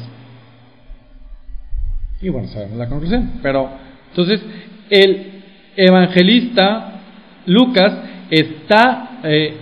Y 2.22 2.30
bueno, 2.30 2.48
sabemos 2.48 2.78
la 2.78 2.88
conclusión. 2.88 3.40
Pero 3.42 3.70
entonces 4.10 4.42
el 4.90 5.44
evangelista 5.76 7.02
Lucas 7.46 7.94
está 8.30 9.20
eh, 9.24 9.54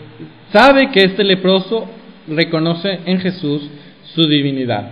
sabe 0.52 0.90
que 0.92 1.04
este 1.04 1.24
leproso 1.24 1.88
reconoce 2.28 3.00
en 3.06 3.20
Jesús 3.20 3.70
su 4.14 4.28
divinidad. 4.28 4.92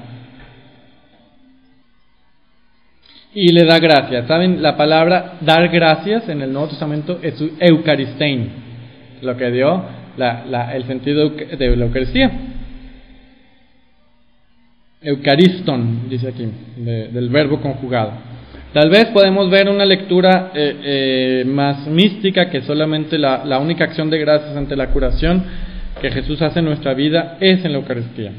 Y 3.33 3.51
le 3.51 3.65
da 3.65 3.79
gracias. 3.79 4.27
¿Saben? 4.27 4.61
La 4.61 4.75
palabra 4.77 5.37
dar 5.41 5.67
gracias 5.69 6.27
en 6.29 6.41
el 6.41 6.51
Nuevo 6.51 6.69
Testamento 6.69 7.19
es 7.21 7.35
eucaristein, 7.59 8.49
lo 9.21 9.37
que 9.37 9.51
dio 9.51 9.83
el 10.73 10.83
sentido 10.85 11.29
de 11.29 11.75
la 11.75 11.85
Eucaristía. 11.85 12.31
Eucariston, 15.01 16.10
dice 16.10 16.27
aquí, 16.29 16.49
del 16.77 17.29
verbo 17.29 17.62
conjugado. 17.62 18.13
Tal 18.73 18.89
vez 18.89 19.05
podemos 19.07 19.49
ver 19.49 19.69
una 19.69 19.86
lectura 19.86 20.51
eh, 20.53 20.75
eh, 20.83 21.45
más 21.45 21.88
mística 21.88 22.49
que 22.49 22.62
solamente 22.62 23.17
la, 23.17 23.45
la 23.45 23.60
única 23.60 23.86
acción 23.86 24.10
de 24.10 24.19
gracias 24.19 24.55
ante 24.55 24.75
la 24.75 24.88
curación 24.88 25.43
que 26.01 26.12
Jesús 26.12 26.41
hace 26.41 26.60
en 26.60 26.65
nuestra 26.65 26.93
vida 26.93 27.38
es 27.39 27.63
en 27.63 27.71
la 27.71 27.79
Eucaristía. 27.79 28.31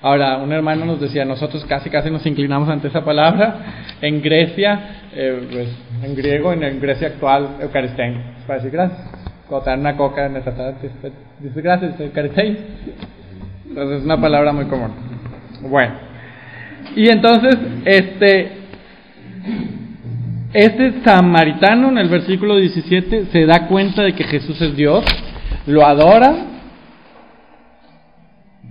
Ahora, 0.00 0.38
un 0.38 0.52
hermano 0.52 0.84
nos 0.84 1.00
decía, 1.00 1.24
nosotros 1.24 1.64
casi 1.66 1.88
casi 1.88 2.10
nos 2.10 2.26
inclinamos 2.26 2.68
ante 2.68 2.88
esa 2.88 3.04
palabra. 3.04 3.84
En 4.00 4.20
Grecia, 4.20 4.80
eh, 5.14 5.46
pues, 5.50 5.68
en 6.02 6.14
griego, 6.16 6.52
en, 6.52 6.80
Grecia 6.80 7.08
actual, 7.08 7.58
Eucaristein, 7.60 8.20
para 8.46 8.58
decir 8.58 8.72
gracias. 8.72 9.00
Cuando 9.48 9.74
una 9.74 9.96
coca 9.96 10.26
en 10.26 10.36
esta 10.36 10.52
tarde, 10.54 10.90
dice 11.40 11.62
gracias, 11.62 12.00
Eucaristein. 12.00 12.56
Entonces 13.68 13.98
es 14.00 14.04
una 14.04 14.20
palabra 14.20 14.52
muy 14.52 14.64
común. 14.64 15.11
Bueno, 15.62 15.94
y 16.96 17.08
entonces, 17.08 17.56
este, 17.84 18.52
este 20.52 21.02
samaritano 21.04 21.88
en 21.90 21.98
el 21.98 22.08
versículo 22.08 22.56
17 22.56 23.26
se 23.26 23.46
da 23.46 23.66
cuenta 23.68 24.02
de 24.02 24.12
que 24.12 24.24
Jesús 24.24 24.60
es 24.60 24.76
Dios, 24.76 25.04
lo 25.66 25.86
adora 25.86 26.34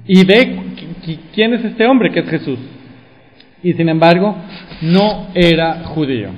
y 0.06 0.26
ve 0.26 0.60
quién 1.34 1.54
es 1.54 1.66
este 1.66 1.86
hombre 1.88 2.12
que 2.12 2.20
es 2.20 2.30
Jesús. 2.30 2.60
Y 3.64 3.74
sin 3.74 3.90
embargo, 3.90 4.36
no 4.82 5.28
era 5.34 5.84
judío. 5.86 6.30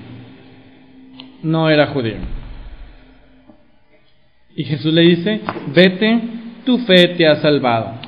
No 1.42 1.70
era 1.70 1.88
judío. 1.88 2.18
Y 4.56 4.66
Jesús 4.66 4.94
le 4.94 5.02
dice, 5.02 5.42
vete, 5.74 6.22
tu 6.66 6.78
fe 6.80 7.16
te 7.18 7.28
ha 7.28 7.38
salvado. 7.38 8.03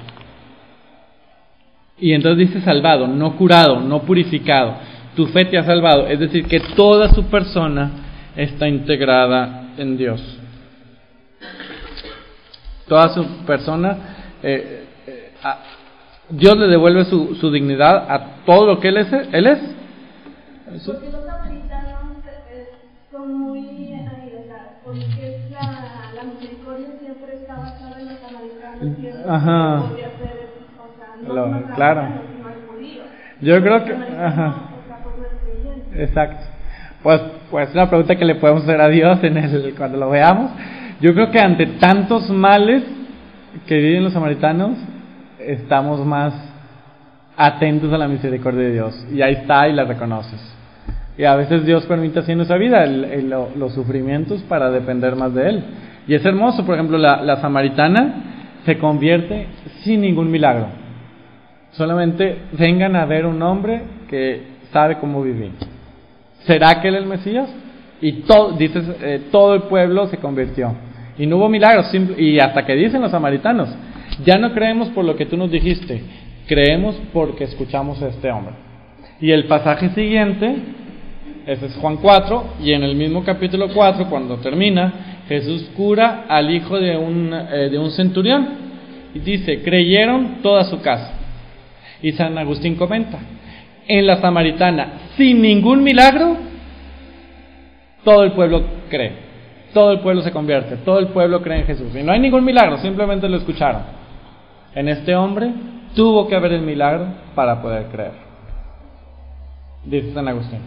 Y 1.98 2.14
entonces 2.14 2.50
dice 2.50 2.62
salvado, 2.62 3.08
no 3.08 3.38
curado, 3.38 3.80
no 3.80 4.02
purificado. 4.02 4.76
Tu 5.16 5.28
fe 5.28 5.46
te 5.46 5.58
ha 5.58 5.64
salvado. 5.64 6.08
Es 6.08 6.20
decir, 6.20 6.46
que 6.46 6.60
toda 6.76 7.10
su 7.10 7.24
persona 7.26 7.92
está 8.36 8.68
integrada 8.68 9.70
en 9.78 9.98
Dios. 9.98 10.22
Toda 12.88 13.10
su 13.10 13.26
persona 13.46 13.98
eh, 14.44 14.86
Dios 16.30 16.58
le 16.58 16.68
devuelve 16.68 17.06
su, 17.06 17.36
su, 17.36 17.52
dignidad 17.52 18.12
a 18.12 18.44
todo 18.46 18.66
lo 18.66 18.80
que 18.80 18.88
Él 18.88 18.98
es. 18.98 19.14
Él 19.32 19.48
es. 19.48 19.60
Porque 20.86 21.10
los 21.12 21.24
samaritanos 21.26 22.18
eh, 22.52 22.70
son 23.12 23.34
muy 23.34 23.96
porque 24.84 25.48
la, 25.52 26.12
la 26.16 26.24
misericordia 26.24 26.88
siempre 27.00 27.36
está 27.36 27.56
basada 27.56 28.00
en 28.00 28.08
los 28.08 28.20
samaritanos. 28.20 29.30
Ajá. 29.30 29.84
Claro. 31.76 32.08
Yo 33.42 33.62
creo 33.62 33.84
que. 33.84 33.94
Ajá. 33.94 34.56
Exacto. 35.96 36.46
Pues, 37.04 37.22
pues 37.52 37.74
una 37.74 37.88
pregunta 37.88 38.16
que 38.16 38.26
le 38.26 38.36
podemos 38.36 38.64
hacer 38.64 38.82
a 38.82 38.88
Dios 38.88 39.24
en 39.24 39.38
el, 39.38 39.76
cuando 39.78 39.98
lo 39.98 40.10
veamos. 40.10 40.52
Yo 41.02 41.14
creo 41.14 41.30
que 41.30 41.40
ante 41.40 41.66
tantos 41.80 42.30
males 42.30 42.84
que 43.68 43.78
viven 43.78 44.04
los 44.04 44.14
samaritanos, 44.14 44.78
estamos 45.40 46.06
más 46.06 46.34
atentos 47.38 47.92
a 47.94 47.98
la 47.98 48.08
misericordia 48.08 48.62
de 48.62 48.74
Dios. 48.74 49.08
Y 49.14 49.22
ahí 49.22 49.34
está 49.34 49.68
y 49.68 49.74
la 49.74 49.84
reconoces. 49.84 50.40
Y 51.18 51.24
a 51.24 51.36
veces 51.36 51.66
Dios 51.66 51.86
permite 51.86 52.20
así 52.20 52.32
en 52.32 52.40
nuestra 52.40 52.58
vida 52.58 52.86
los 52.86 53.74
sufrimientos 53.74 54.42
para 54.44 54.70
depender 54.72 55.16
más 55.16 55.34
de 55.34 55.50
Él. 55.50 55.64
Y 56.08 56.14
es 56.14 56.26
hermoso, 56.26 56.66
por 56.66 56.76
ejemplo, 56.76 56.98
la, 56.98 57.22
la 57.22 57.38
samaritana 57.38 58.16
se 58.66 58.78
convierte 58.78 59.48
sin 59.84 60.02
ningún 60.02 60.30
milagro. 60.30 60.85
Solamente 61.78 62.38
vengan 62.54 62.96
a 62.96 63.06
ver 63.06 63.26
un 63.26 63.42
hombre 63.42 63.82
que 64.10 64.42
sabe 64.72 64.98
cómo 64.98 65.22
vivir. 65.22 65.52
¿Será 66.46 66.82
que 66.82 66.88
él 66.88 66.96
es 66.96 67.02
el 67.02 67.08
Mesías? 67.08 67.50
Y 68.02 68.12
todo, 68.24 68.54
dices, 68.54 68.86
eh, 69.02 69.22
todo 69.32 69.56
el 69.56 69.64
pueblo 69.64 70.08
se 70.08 70.18
convirtió. 70.18 70.74
Y 71.18 71.26
no 71.26 71.38
hubo 71.38 71.50
milagros. 71.50 71.88
Y 72.18 72.40
hasta 72.40 72.66
que 72.66 72.76
dicen 72.76 73.02
los 73.02 73.12
samaritanos, 73.12 73.70
ya 74.24 74.38
no 74.38 74.54
creemos 74.54 74.90
por 74.90 75.04
lo 75.04 75.16
que 75.16 75.26
tú 75.26 75.36
nos 75.36 75.52
dijiste, 75.52 76.02
creemos 76.48 76.96
porque 77.12 77.46
escuchamos 77.46 78.02
a 78.02 78.08
este 78.08 78.32
hombre. 78.32 78.54
Y 79.20 79.32
el 79.32 79.46
pasaje 79.46 79.90
siguiente, 79.90 80.56
ese 81.46 81.66
es 81.66 81.76
Juan 81.76 81.98
4, 81.98 82.56
y 82.64 82.72
en 82.72 82.84
el 82.84 82.96
mismo 82.96 83.24
capítulo 83.24 83.70
4, 83.74 84.10
cuando 84.10 84.38
termina, 84.38 85.22
Jesús 85.28 85.70
cura 85.76 86.26
al 86.28 86.50
hijo 86.52 86.80
de 86.80 86.98
un, 86.98 87.34
eh, 87.34 87.70
de 87.70 87.78
un 87.78 87.92
centurión. 87.92 88.48
Y 89.14 89.20
dice, 89.20 89.62
creyeron 89.62 90.42
toda 90.42 90.66
su 90.66 90.82
casa. 90.82 91.15
Y 92.02 92.12
San 92.14 92.38
Agustín 92.38 92.76
comenta, 92.76 93.20
en 93.88 94.08
la 94.08 94.18
samaritana, 94.18 95.10
sin 95.18 95.42
ningún 95.42 95.84
milagro, 95.84 96.38
todo 98.04 98.24
el 98.24 98.32
pueblo 98.34 98.64
cree. 98.90 99.26
Todo 99.74 99.92
el 99.92 100.00
pueblo 100.00 100.22
se 100.22 100.32
convierte, 100.32 100.78
todo 100.78 101.00
el 101.00 101.08
pueblo 101.08 101.42
cree 101.42 101.60
en 101.60 101.66
Jesús. 101.66 101.94
Y 101.96 102.04
no 102.04 102.14
hay 102.14 102.20
ningún 102.20 102.46
milagro, 102.46 102.78
simplemente 102.78 103.28
lo 103.28 103.38
escucharon. 103.38 103.82
En 104.74 104.88
este 104.88 105.16
hombre 105.16 105.52
tuvo 105.96 106.28
que 106.28 106.36
haber 106.36 106.54
el 106.54 106.62
milagro 106.62 107.08
para 107.34 107.62
poder 107.62 107.88
creer. 107.88 108.14
Dice 109.84 110.14
San 110.14 110.28
Agustín, 110.28 110.60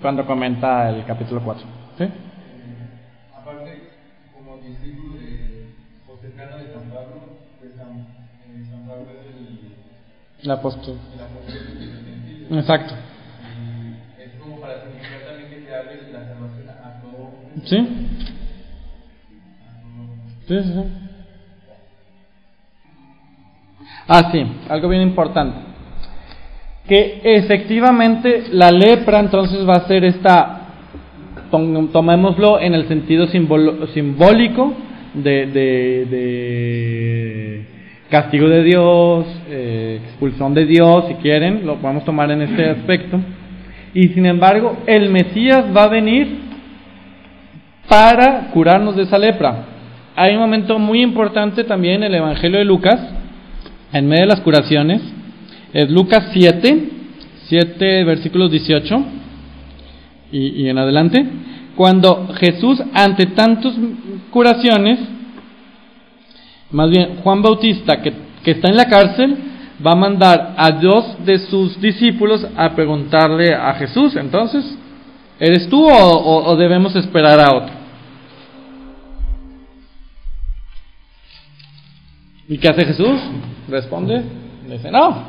cuando 0.00 0.26
comenta 0.26 0.90
el 0.90 1.04
capítulo 1.04 1.40
4. 1.44 1.64
¿Sí? 1.98 2.04
El 10.42 10.50
apóstol 10.50 10.98
Exacto. 12.50 12.94
Es 14.18 14.32
como 14.40 14.60
para 14.60 14.82
significar 14.82 15.20
también 15.24 15.48
que 15.48 15.64
se 15.64 15.74
abre 15.74 16.12
la 16.12 16.18
salvación 16.26 16.68
a 16.68 17.00
todo. 17.00 17.30
¿Sí? 17.64 17.78
Sí, 20.48 20.62
sí, 20.62 20.72
sí. 20.74 21.02
Ah, 24.08 24.30
sí, 24.32 24.44
algo 24.68 24.88
bien 24.88 25.02
importante. 25.02 25.56
Que 26.86 27.20
efectivamente 27.24 28.44
la 28.50 28.70
lepra 28.70 29.20
entonces 29.20 29.66
va 29.66 29.74
a 29.74 29.86
ser 29.86 30.04
esta, 30.04 30.60
tomémoslo 31.50 32.60
en 32.60 32.74
el 32.74 32.88
sentido 32.88 33.28
simbólico 33.28 34.74
de, 35.14 35.46
de, 35.46 36.06
castigo 38.12 38.46
de 38.46 38.62
Dios, 38.62 39.24
eh, 39.48 40.00
expulsión 40.04 40.52
de 40.52 40.66
Dios, 40.66 41.06
si 41.08 41.14
quieren, 41.14 41.64
lo 41.64 41.76
podemos 41.76 42.04
tomar 42.04 42.30
en 42.30 42.42
este 42.42 42.68
aspecto. 42.68 43.18
Y 43.94 44.08
sin 44.08 44.26
embargo, 44.26 44.80
el 44.86 45.08
Mesías 45.08 45.64
va 45.74 45.84
a 45.84 45.88
venir 45.88 46.28
para 47.88 48.50
curarnos 48.50 48.96
de 48.96 49.04
esa 49.04 49.16
lepra. 49.16 49.64
Hay 50.14 50.34
un 50.34 50.40
momento 50.40 50.78
muy 50.78 51.00
importante 51.00 51.64
también 51.64 52.02
en 52.02 52.12
el 52.12 52.16
Evangelio 52.16 52.58
de 52.58 52.66
Lucas, 52.66 53.00
en 53.94 54.06
medio 54.06 54.24
de 54.24 54.28
las 54.28 54.40
curaciones, 54.42 55.00
es 55.72 55.90
Lucas 55.90 56.28
7, 56.34 56.88
7 57.44 58.04
versículos 58.04 58.50
18 58.50 59.04
y, 60.32 60.64
y 60.64 60.68
en 60.68 60.76
adelante, 60.76 61.24
cuando 61.76 62.28
Jesús 62.34 62.82
ante 62.92 63.24
tantas 63.24 63.72
curaciones, 64.30 64.98
más 66.72 66.90
bien 66.90 67.16
Juan 67.22 67.42
Bautista 67.42 68.00
que, 68.00 68.12
está 68.50 68.68
en 68.68 68.76
la 68.76 68.86
cárcel, 68.86 69.36
va 69.84 69.92
a 69.92 69.96
mandar 69.96 70.54
a 70.56 70.72
dos 70.72 71.24
de 71.24 71.38
sus 71.38 71.80
discípulos 71.80 72.44
a 72.56 72.74
preguntarle 72.74 73.54
a 73.54 73.74
Jesús, 73.74 74.16
entonces, 74.16 74.64
¿eres 75.38 75.68
tú 75.68 75.86
o, 75.88 76.56
debemos 76.56 76.96
esperar 76.96 77.38
a 77.40 77.54
otro? 77.54 77.74
¿Y 82.48 82.58
qué 82.58 82.68
hace 82.68 82.84
Jesús? 82.84 83.20
Responde, 83.68 84.22
dice, 84.68 84.90
no, 84.90 85.24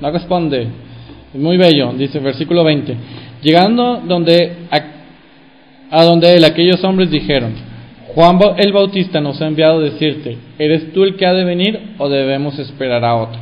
no 0.00 0.10
responde. 0.10 0.68
Es 1.34 1.40
muy 1.40 1.56
bello, 1.56 1.92
dice 1.94 2.18
versículo 2.18 2.62
20. 2.62 2.96
Llegando 3.42 4.02
donde 4.06 4.68
a, 4.70 5.98
a 5.98 6.04
donde 6.04 6.34
él, 6.34 6.44
aquellos 6.44 6.82
hombres 6.84 7.10
dijeron, 7.10 7.71
Juan 8.14 8.38
el 8.58 8.72
Bautista 8.72 9.22
nos 9.22 9.40
ha 9.40 9.46
enviado 9.46 9.78
a 9.78 9.84
decirte, 9.84 10.36
¿eres 10.58 10.92
tú 10.92 11.02
el 11.02 11.16
que 11.16 11.24
ha 11.24 11.32
de 11.32 11.44
venir 11.44 11.94
o 11.96 12.10
debemos 12.10 12.58
esperar 12.58 13.02
a 13.06 13.16
otro? 13.16 13.40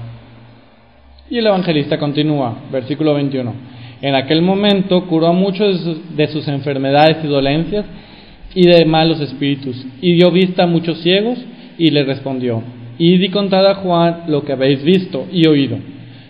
Y 1.28 1.38
el 1.38 1.46
evangelista 1.48 1.98
continúa, 1.98 2.56
versículo 2.70 3.14
21. 3.14 3.52
En 4.00 4.14
aquel 4.14 4.42
momento 4.42 5.06
curó 5.06 5.26
a 5.26 5.32
muchos 5.32 6.16
de 6.16 6.26
sus, 6.28 6.46
enfermedades 6.46 7.18
y 7.24 7.26
dolencias 7.26 7.84
y 8.54 8.68
de 8.68 8.84
malos 8.84 9.20
espíritus, 9.20 9.84
y 10.00 10.14
dio 10.14 10.30
vista 10.30 10.62
a 10.62 10.68
muchos 10.68 11.00
ciegos, 11.00 11.38
y 11.76 11.90
le 11.90 12.04
respondió, 12.04 12.62
Id 12.98 13.22
y 13.22 13.28
contad 13.30 13.66
a 13.66 13.74
Juan 13.76 14.24
lo 14.28 14.44
que 14.44 14.52
habéis 14.52 14.84
visto 14.84 15.26
y 15.32 15.48
oído. 15.48 15.78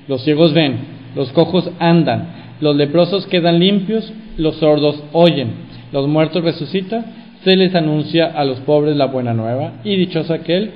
Los 0.08 0.24
ciegos 0.24 0.54
ven, 0.54 0.78
los 1.14 1.30
cojos 1.32 1.70
andan, 1.78 2.56
los 2.60 2.74
leprosos 2.74 3.26
quedan 3.26 3.58
limpios, 3.58 4.10
los 4.38 4.56
sordos 4.56 5.02
oyen, 5.12 5.50
los 5.92 6.08
muertos 6.08 6.42
resucitan, 6.42 7.19
se 7.44 7.56
les 7.56 7.74
anuncia 7.74 8.26
a 8.26 8.44
los 8.44 8.60
pobres 8.60 8.96
la 8.96 9.06
buena 9.06 9.32
nueva, 9.32 9.72
y 9.84 9.96
dichoso 9.96 10.34
aquel 10.34 10.70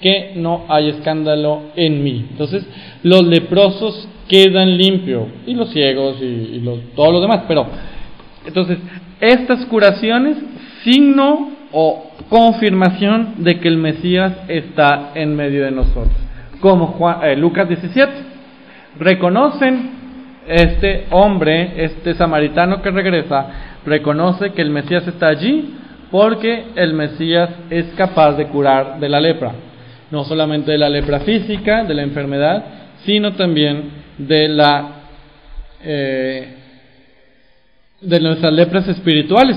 que 0.00 0.32
no 0.36 0.64
hay 0.68 0.88
escándalo 0.88 1.62
en 1.76 2.02
mí. 2.02 2.26
Entonces, 2.30 2.66
los 3.02 3.24
leprosos 3.24 4.08
quedan 4.28 4.76
limpios 4.76 5.26
y 5.46 5.54
los 5.54 5.70
ciegos 5.70 6.16
y, 6.20 6.62
todos 6.96 7.12
los 7.12 7.22
demás. 7.22 7.42
Pero, 7.46 7.66
entonces, 8.46 8.78
estas 9.20 9.64
curaciones, 9.66 10.36
signo 10.82 11.50
o 11.72 12.10
confirmación 12.28 13.34
de 13.38 13.60
que 13.60 13.68
el 13.68 13.76
Mesías 13.76 14.32
está 14.48 15.12
en 15.14 15.36
medio 15.36 15.64
de 15.64 15.70
nosotros. 15.70 16.16
Como 16.60 16.96
eh, 17.22 17.36
Lucas 17.36 17.68
17, 17.68 18.12
reconocen 18.98 20.00
este 20.48 21.06
hombre, 21.10 21.84
este 21.84 22.14
samaritano 22.14 22.82
que 22.82 22.90
regresa, 22.90 23.46
reconoce 23.84 24.52
que 24.52 24.62
el 24.62 24.70
Mesías 24.70 25.06
está 25.06 25.28
allí 25.28 25.79
porque 26.10 26.64
el 26.74 26.94
Mesías 26.94 27.50
es 27.70 27.86
capaz 27.96 28.32
de 28.32 28.46
curar 28.46 28.98
de 28.98 29.08
la 29.08 29.20
lepra. 29.20 29.52
No 30.10 30.24
solamente 30.24 30.72
de 30.72 30.78
la 30.78 30.88
lepra 30.88 31.20
física, 31.20 31.84
de 31.84 31.94
la 31.94 32.02
enfermedad, 32.02 32.64
sino 33.04 33.32
también 33.34 33.90
de 34.18 34.48
la 34.48 34.88
eh, 35.82 36.56
de 38.00 38.20
nuestras 38.20 38.52
lepras 38.52 38.88
espirituales, 38.88 39.56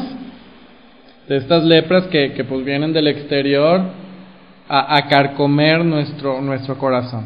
de 1.27 1.37
estas 1.37 1.63
lepras 1.63 2.07
que, 2.07 2.45
pues 2.47 2.65
vienen 2.65 2.91
del 2.91 3.07
exterior 3.07 3.81
a, 4.67 4.97
a, 4.97 5.07
carcomer 5.07 5.83
nuestro, 5.85 6.41
nuestro 6.41 6.77
corazón 6.77 7.25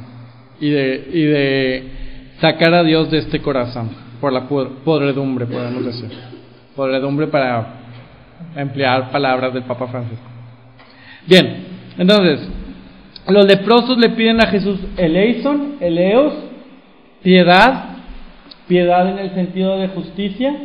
y 0.59 0.69
de, 0.69 1.09
y 1.11 1.21
de 1.23 1.84
sacar 2.39 2.73
a 2.73 2.84
Dios 2.84 3.09
de 3.09 3.19
este 3.19 3.41
corazón 3.41 3.89
por 4.21 4.32
la 4.32 4.47
podredumbre, 4.47 5.45
podemos 5.45 5.86
decir, 5.86 6.09
podredumbre 6.75 7.28
para 7.28 7.86
emplear 8.55 9.11
palabras 9.11 9.53
del 9.53 9.63
Papa 9.63 9.88
Francisco. 9.88 10.25
Bien, 11.25 11.65
entonces, 11.97 12.47
los 13.27 13.45
leprosos 13.45 13.97
le 13.97 14.09
piden 14.09 14.41
a 14.41 14.47
Jesús 14.47 14.79
eleison, 14.95 15.75
eleos, 15.79 16.33
piedad, 17.21 17.97
piedad 18.67 19.09
en 19.09 19.19
el 19.19 19.33
sentido 19.33 19.77
de 19.77 19.89
justicia. 19.89 20.55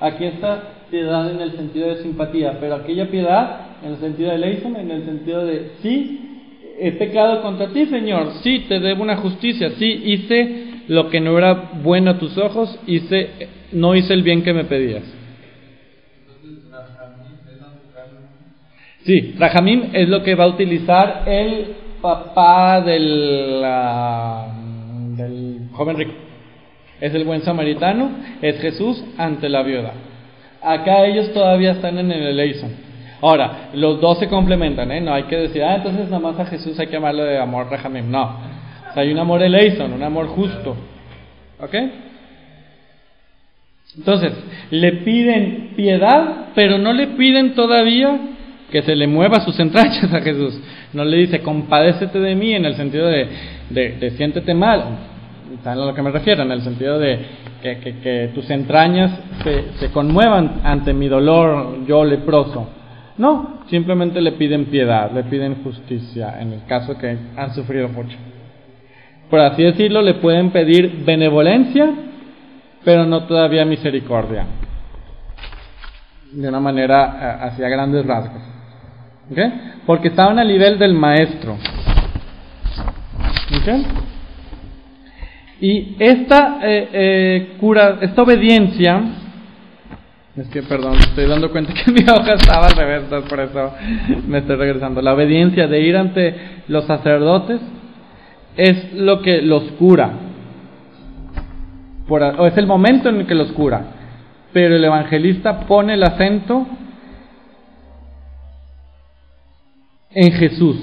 Aquí 0.00 0.24
está 0.24 0.62
piedad 0.90 1.30
en 1.30 1.40
el 1.40 1.52
sentido 1.56 1.88
de 1.88 2.02
simpatía, 2.02 2.58
pero 2.60 2.74
aquella 2.76 3.08
piedad 3.08 3.60
en 3.84 3.92
el 3.92 3.98
sentido 3.98 4.30
de 4.30 4.36
eleison, 4.36 4.76
en 4.76 4.90
el 4.90 5.04
sentido 5.04 5.46
de 5.46 5.72
sí, 5.82 6.20
he 6.78 6.92
pecado 6.92 7.42
contra 7.42 7.68
ti, 7.68 7.86
Señor, 7.86 8.32
sí, 8.42 8.64
te 8.68 8.80
debo 8.80 9.02
una 9.02 9.16
justicia, 9.16 9.70
sí, 9.70 10.02
hice 10.04 10.64
lo 10.88 11.08
que 11.08 11.20
no 11.20 11.38
era 11.38 11.70
bueno 11.82 12.12
a 12.12 12.18
tus 12.18 12.36
ojos, 12.38 12.78
hice, 12.86 13.30
no 13.72 13.94
hice 13.94 14.12
el 14.12 14.22
bien 14.22 14.42
que 14.42 14.52
me 14.52 14.64
pedías. 14.64 15.02
Sí, 19.04 19.34
Rajamim 19.38 19.90
es 19.92 20.08
lo 20.08 20.22
que 20.22 20.34
va 20.34 20.44
a 20.44 20.48
utilizar 20.48 21.24
el 21.26 21.74
papá 22.00 22.80
del, 22.80 23.62
del 25.16 25.68
joven 25.72 25.96
rico. 25.96 26.12
Es 27.00 27.14
el 27.14 27.24
buen 27.24 27.42
samaritano, 27.42 28.10
es 28.40 28.58
Jesús 28.60 29.04
ante 29.18 29.50
la 29.50 29.62
viuda. 29.62 29.92
Acá 30.62 31.04
ellos 31.04 31.32
todavía 31.34 31.72
están 31.72 31.98
en 31.98 32.10
el 32.10 32.28
Eleison. 32.28 32.70
Ahora, 33.20 33.70
los 33.74 34.00
dos 34.00 34.18
se 34.18 34.28
complementan, 34.28 34.90
¿eh? 34.90 35.00
No 35.02 35.12
hay 35.12 35.24
que 35.24 35.36
decir, 35.36 35.62
ah, 35.62 35.76
entonces 35.76 36.06
nada 36.06 36.20
más 36.20 36.40
a 36.40 36.46
Jesús 36.46 36.78
hay 36.78 36.86
que 36.86 36.96
amarlo 36.96 37.24
de 37.24 37.38
amor 37.38 37.70
Rajamim. 37.70 38.10
No. 38.10 38.38
hay 38.94 39.12
un 39.12 39.18
amor 39.18 39.42
Eleison, 39.42 39.92
un 39.92 40.02
amor 40.02 40.28
justo. 40.28 40.76
¿Ok? 41.60 41.74
Entonces, 43.98 44.32
le 44.70 44.92
piden 44.92 45.72
piedad, 45.76 46.48
pero 46.54 46.78
no 46.78 46.92
le 46.92 47.08
piden 47.08 47.54
todavía 47.54 48.33
que 48.74 48.82
se 48.82 48.96
le 48.96 49.06
mueva 49.06 49.38
sus 49.38 49.56
entrañas 49.60 50.12
a 50.12 50.20
Jesús. 50.20 50.60
No 50.92 51.04
le 51.04 51.18
dice, 51.18 51.42
compadécete 51.42 52.18
de 52.18 52.34
mí 52.34 52.54
en 52.54 52.64
el 52.64 52.74
sentido 52.74 53.06
de, 53.06 53.28
de, 53.70 54.10
siéntete 54.16 54.52
mal. 54.52 54.98
¿Saben 55.62 55.80
a 55.80 55.86
lo 55.86 55.94
que 55.94 56.02
me 56.02 56.10
refiero? 56.10 56.42
En 56.42 56.50
el 56.50 56.60
sentido 56.60 56.98
de 56.98 57.20
que, 57.62 57.78
que, 58.02 58.30
tus 58.34 58.50
entrañas 58.50 59.12
se, 59.44 59.78
se, 59.78 59.92
conmuevan 59.92 60.62
ante 60.64 60.92
mi 60.92 61.06
dolor, 61.06 61.86
yo 61.86 62.04
leproso. 62.04 62.68
No, 63.16 63.60
simplemente 63.70 64.20
le 64.20 64.32
piden 64.32 64.64
piedad, 64.64 65.12
le 65.12 65.22
piden 65.22 65.62
justicia 65.62 66.40
en 66.40 66.54
el 66.54 66.64
caso 66.64 66.98
que 66.98 67.16
han 67.36 67.54
sufrido 67.54 67.88
mucho. 67.88 68.16
Por 69.30 69.38
así 69.38 69.62
decirlo, 69.62 70.02
le 70.02 70.14
pueden 70.14 70.50
pedir 70.50 71.04
benevolencia, 71.04 71.92
pero 72.84 73.06
no 73.06 73.22
todavía 73.22 73.64
misericordia. 73.64 74.46
De 76.32 76.48
una 76.48 76.58
manera 76.58 77.18
eh, 77.20 77.46
hacia 77.46 77.68
grandes 77.68 78.04
rasgos. 78.04 78.53
Porque 79.86 80.08
estaban 80.08 80.38
al 80.38 80.48
nivel 80.48 80.78
del 80.78 80.94
maestro. 80.94 81.56
Y 85.60 85.96
esta 85.98 86.58
eh, 86.62 86.88
eh, 86.92 87.56
cura, 87.58 87.98
esta 88.02 88.22
obediencia, 88.22 89.02
es 90.36 90.48
que 90.48 90.62
perdón, 90.62 90.96
estoy 90.96 91.26
dando 91.26 91.50
cuenta 91.50 91.72
que 91.84 91.92
mi 91.92 92.02
hoja 92.02 92.34
estaba 92.34 92.66
al 92.66 93.22
por 93.22 93.40
eso 93.40 93.72
me 94.26 94.38
estoy 94.38 94.56
regresando. 94.56 95.00
La 95.00 95.14
obediencia 95.14 95.68
de 95.68 95.80
ir 95.80 95.96
ante 95.96 96.34
los 96.68 96.84
sacerdotes 96.86 97.60
es 98.56 98.92
lo 98.94 99.22
que 99.22 99.42
los 99.42 99.62
cura, 99.72 100.10
o 102.08 102.46
es 102.46 102.56
el 102.58 102.66
momento 102.66 103.08
en 103.08 103.20
el 103.20 103.26
que 103.26 103.34
los 103.34 103.52
cura. 103.52 103.82
Pero 104.52 104.76
el 104.76 104.84
evangelista 104.84 105.60
pone 105.60 105.94
el 105.94 106.02
acento 106.02 106.66
en 110.14 110.32
Jesús. 110.32 110.76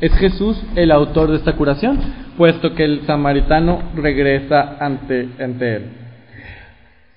Es 0.00 0.12
Jesús 0.14 0.60
el 0.76 0.90
autor 0.90 1.30
de 1.30 1.36
esta 1.36 1.54
curación, 1.54 1.98
puesto 2.36 2.74
que 2.74 2.84
el 2.84 3.06
samaritano 3.06 3.82
regresa 3.96 4.76
ante, 4.80 5.28
ante 5.40 5.76
él. 5.76 5.82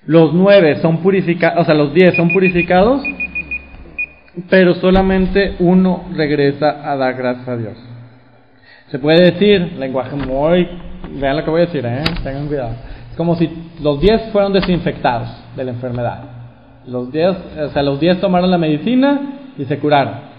Los 0.04 0.34
nueve 0.34 0.80
son 0.82 0.98
purificados, 0.98 1.62
o 1.62 1.64
sea, 1.64 1.74
los 1.74 1.94
diez 1.94 2.14
son 2.16 2.30
purificados, 2.32 3.02
pero 4.50 4.74
solamente 4.74 5.54
uno 5.60 6.06
regresa 6.14 6.90
a 6.90 6.96
dar 6.96 7.14
gracias 7.14 7.48
a 7.48 7.56
Dios. 7.56 7.76
Se 8.88 8.98
puede 8.98 9.30
decir, 9.30 9.74
lenguaje 9.78 10.16
muy, 10.16 10.68
vean 11.20 11.36
lo 11.36 11.44
que 11.44 11.50
voy 11.50 11.62
a 11.62 11.66
decir, 11.66 11.86
¿eh? 11.86 12.02
tengan 12.24 12.48
cuidado. 12.48 12.74
Es 13.10 13.16
como 13.16 13.36
si 13.36 13.48
los 13.80 14.00
diez 14.00 14.20
fueron 14.32 14.52
desinfectados 14.52 15.28
de 15.56 15.64
la 15.64 15.70
enfermedad. 15.70 16.24
Los 16.86 17.12
diez, 17.12 17.36
o 17.58 17.68
sea, 17.68 17.82
los 17.84 18.00
diez 18.00 18.20
tomaron 18.20 18.50
la 18.50 18.58
medicina 18.58 19.20
y 19.56 19.64
se 19.66 19.78
curaron 19.78 20.31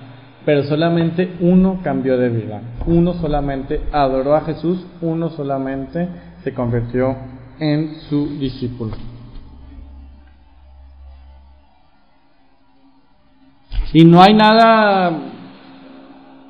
pero 0.45 0.63
solamente 0.63 1.35
uno 1.39 1.79
cambió 1.83 2.17
de 2.17 2.29
vida, 2.29 2.61
uno 2.85 3.13
solamente 3.13 3.81
adoró 3.91 4.35
a 4.35 4.41
Jesús, 4.41 4.85
uno 5.01 5.29
solamente 5.29 6.07
se 6.43 6.53
convirtió 6.53 7.15
en 7.59 7.95
su 8.09 8.37
discípulo. 8.39 8.95
Y 13.93 14.05
no 14.05 14.21
hay 14.21 14.33
nada 14.33 15.11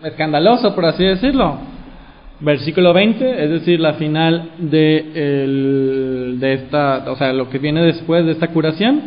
escandaloso, 0.02 0.74
por 0.74 0.86
así 0.86 1.04
decirlo. 1.04 1.58
Versículo 2.39 2.94
20, 2.94 3.44
es 3.44 3.50
decir, 3.50 3.80
la 3.80 3.94
final 3.94 4.52
de, 4.58 6.38
de 6.39 6.54
esta, 6.54 7.12
o 7.12 7.16
sea, 7.16 7.32
lo 7.32 7.50
que 7.50 7.60
viene 7.60 7.82
después 7.82 8.26
de 8.26 8.32
esta 8.32 8.48
curación, 8.48 9.02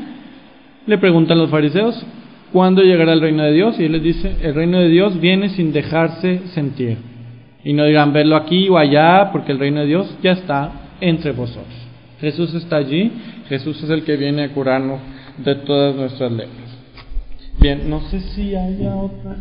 le 0.87 0.99
preguntan 0.99 1.39
los 1.39 1.51
fariseos, 1.51 2.07
¿cuándo 2.53 2.83
llegará 2.83 3.13
el 3.13 3.21
reino 3.21 3.43
de 3.43 3.53
Dios? 3.53 3.79
Y 3.79 3.85
él 3.85 3.93
les 3.93 4.03
dice, 4.03 4.37
el 4.43 4.55
reino 4.55 4.79
de 4.79 4.89
Dios 4.89 5.21
viene 5.21 5.49
sin 5.51 5.73
dejarse 5.73 6.41
sentir. 6.49 6.99
Y 7.65 7.73
no 7.73 7.85
dirán 7.85 8.13
verlo 8.13 8.37
aquí 8.37 8.69
o 8.69 8.79
allá, 8.79 9.31
porque 9.33 9.53
el 9.53 9.59
reino 9.59 9.81
de 9.81 9.87
Dios 9.87 10.17
ya 10.23 10.33
está 10.33 10.71
entre 11.01 11.33
vosotros. 11.33 11.75
Jesús 12.21 12.55
está 12.55 12.77
allí, 12.77 13.13
Jesús 13.49 13.83
es 13.83 13.91
el 13.91 14.05
que 14.05 14.17
viene 14.17 14.45
a 14.45 14.53
curarnos 14.53 15.01
de 15.39 15.55
todas 15.57 15.95
nuestras 15.95 16.33
lepras. 16.33 16.79
Bien, 17.59 17.89
no 17.91 18.01
sé 18.01 18.21
si 18.21 18.55
haya 18.55 18.95
otra 18.95 19.37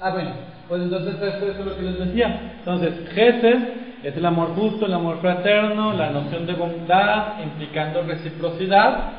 Ah, 0.00 0.10
bueno, 0.10 0.30
pues 0.68 0.82
entonces 0.82 1.14
esto 1.20 1.50
es 1.50 1.66
lo 1.66 1.76
que 1.76 1.82
les 1.82 1.98
decía. 1.98 2.52
Entonces, 2.60 2.94
Jesús 3.12 3.68
es 4.04 4.16
el 4.16 4.24
amor 4.24 4.54
justo, 4.54 4.86
el 4.86 4.94
amor 4.94 5.20
fraterno, 5.20 5.92
la 5.92 6.10
noción 6.10 6.46
de 6.46 6.52
bondad 6.52 7.42
implicando 7.42 8.02
reciprocidad. 8.02 9.10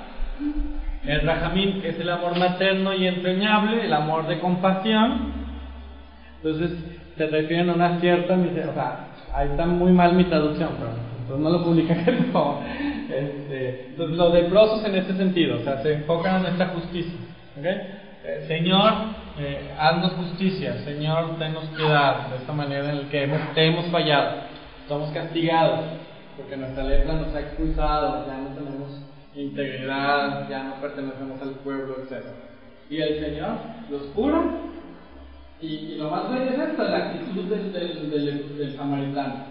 El 1.09 1.21
Rajamín 1.21 1.81
es 1.83 1.99
el 1.99 2.07
amor 2.07 2.37
materno 2.37 2.93
y 2.93 3.07
entrañable, 3.07 3.83
el 3.83 3.93
amor 3.93 4.27
de 4.27 4.39
compasión. 4.39 5.33
Entonces, 6.35 6.77
se 7.17 7.25
refieren 7.25 7.71
a 7.71 7.73
una 7.73 7.99
cierta 7.99 8.35
o 8.35 8.73
sea, 8.75 9.07
ahí 9.33 9.49
está 9.49 9.65
muy 9.65 9.91
mal 9.91 10.13
mi 10.13 10.25
traducción, 10.25 10.69
pero 10.77 10.91
entonces 11.21 11.43
no 11.43 11.49
lo 11.49 11.63
publican, 11.63 12.05
por 12.05 12.31
favor. 12.31 12.57
Este, 13.09 13.87
entonces, 13.87 14.17
los 14.17 14.33
leprosos 14.35 14.85
en 14.85 14.95
este 14.97 15.13
sentido, 15.15 15.57
o 15.57 15.63
sea, 15.63 15.81
se 15.81 15.95
enfocan 15.95 16.35
en 16.35 16.41
nuestra 16.43 16.67
justicia. 16.67 17.19
Eh, 17.63 18.45
Señor, 18.47 18.93
eh, 19.39 19.73
haznos 19.79 20.11
justicia, 20.11 20.75
Señor, 20.85 21.39
denos 21.39 21.65
piedad, 21.75 22.27
de 22.27 22.35
esta 22.35 22.53
manera 22.53 22.87
en 22.87 23.03
la 23.03 23.09
que 23.09 23.23
hemos, 23.23 23.53
te 23.55 23.65
hemos 23.65 23.87
fallado, 23.87 24.41
somos 24.87 25.09
castigados, 25.09 25.85
porque 26.37 26.55
nuestra 26.55 26.83
lepra 26.83 27.13
nos 27.13 27.33
ha 27.33 27.39
expulsado, 27.39 28.27
ya 28.27 28.37
no 28.37 28.49
tenemos 28.49 29.08
integridad, 29.35 30.49
ya 30.49 30.63
no 30.63 30.81
pertenecemos 30.81 31.41
al 31.41 31.51
pueblo, 31.55 31.97
etc. 31.99 32.25
Y 32.89 33.01
el 33.01 33.19
Señor 33.19 33.57
los 33.89 34.03
cura, 34.15 34.43
y, 35.61 35.95
lo 35.95 36.09
más 36.09 36.29
bello 36.29 36.51
es 36.51 36.69
esta, 36.69 36.83
la 36.85 36.97
actitud 36.97 37.43
del, 37.45 37.73
del, 37.73 38.57
del, 38.57 38.75
samaritano, 38.77 39.45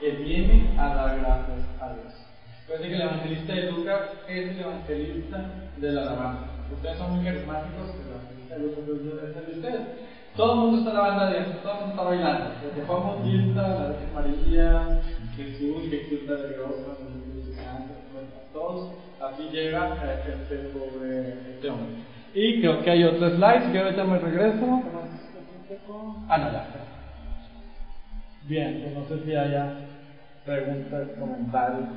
que 0.00 0.10
viene 0.10 0.70
a 0.78 0.94
dar 0.94 1.18
gracias 1.18 1.66
a 1.80 1.94
Dios. 1.94 2.14
Recuerden 2.62 2.88
que 2.90 2.94
el 2.96 3.02
evangelista 3.02 3.52
de 3.54 3.72
Lucas 3.72 4.00
es 4.28 4.50
el 4.50 4.60
evangelista 4.60 5.50
de 5.78 5.92
la 5.92 6.02
alabanza. 6.02 6.46
Ustedes 6.72 6.98
son 6.98 7.16
muy 7.16 7.24
carismáticos, 7.24 7.94
el 7.94 8.10
evangelista 8.12 8.54
de 8.54 8.62
Lucas 8.62 9.46
de 9.46 9.52
ustedes. 9.52 9.80
Todo 10.36 10.52
el 10.52 10.58
mundo 10.58 10.78
está 10.78 10.90
alabando 10.90 11.24
a 11.24 11.30
Dios, 11.30 11.62
todo 11.62 11.72
el 11.72 11.78
mundo 11.80 11.92
está 11.94 12.02
bailando. 12.02 12.50
Desde 12.62 12.86
Juan 12.86 13.02
Bautista, 13.02 13.68
la 13.68 13.88
Virgen 13.88 14.14
María, 14.14 15.00
Jesús, 15.34 15.90
Jesús 15.90 16.28
de 16.28 16.48
Dios, 16.48 16.74
todos, 18.56 18.90
así 19.20 19.48
llega 19.52 19.96
este 20.26 20.56
pobre 20.70 21.34
este 21.54 21.68
hombre. 21.68 21.86
Y 22.34 22.60
creo 22.60 22.82
que 22.82 22.90
hay 22.90 23.04
otro 23.04 23.30
slide, 23.30 23.72
que 23.72 23.78
ahorita 23.78 24.04
me 24.04 24.18
regreso. 24.18 24.82
Ah, 26.28 26.38
no, 26.38 26.52
ya. 26.52 26.66
Bien, 28.44 28.82
pues 28.82 28.94
no 28.94 29.08
sé 29.08 29.24
si 29.24 29.34
haya 29.34 29.72
preguntas, 30.44 31.08
comentarios. 31.18 31.88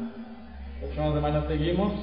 La 0.82 0.88
próxima 0.88 1.14
semana 1.14 1.47
seguimos. 1.47 1.93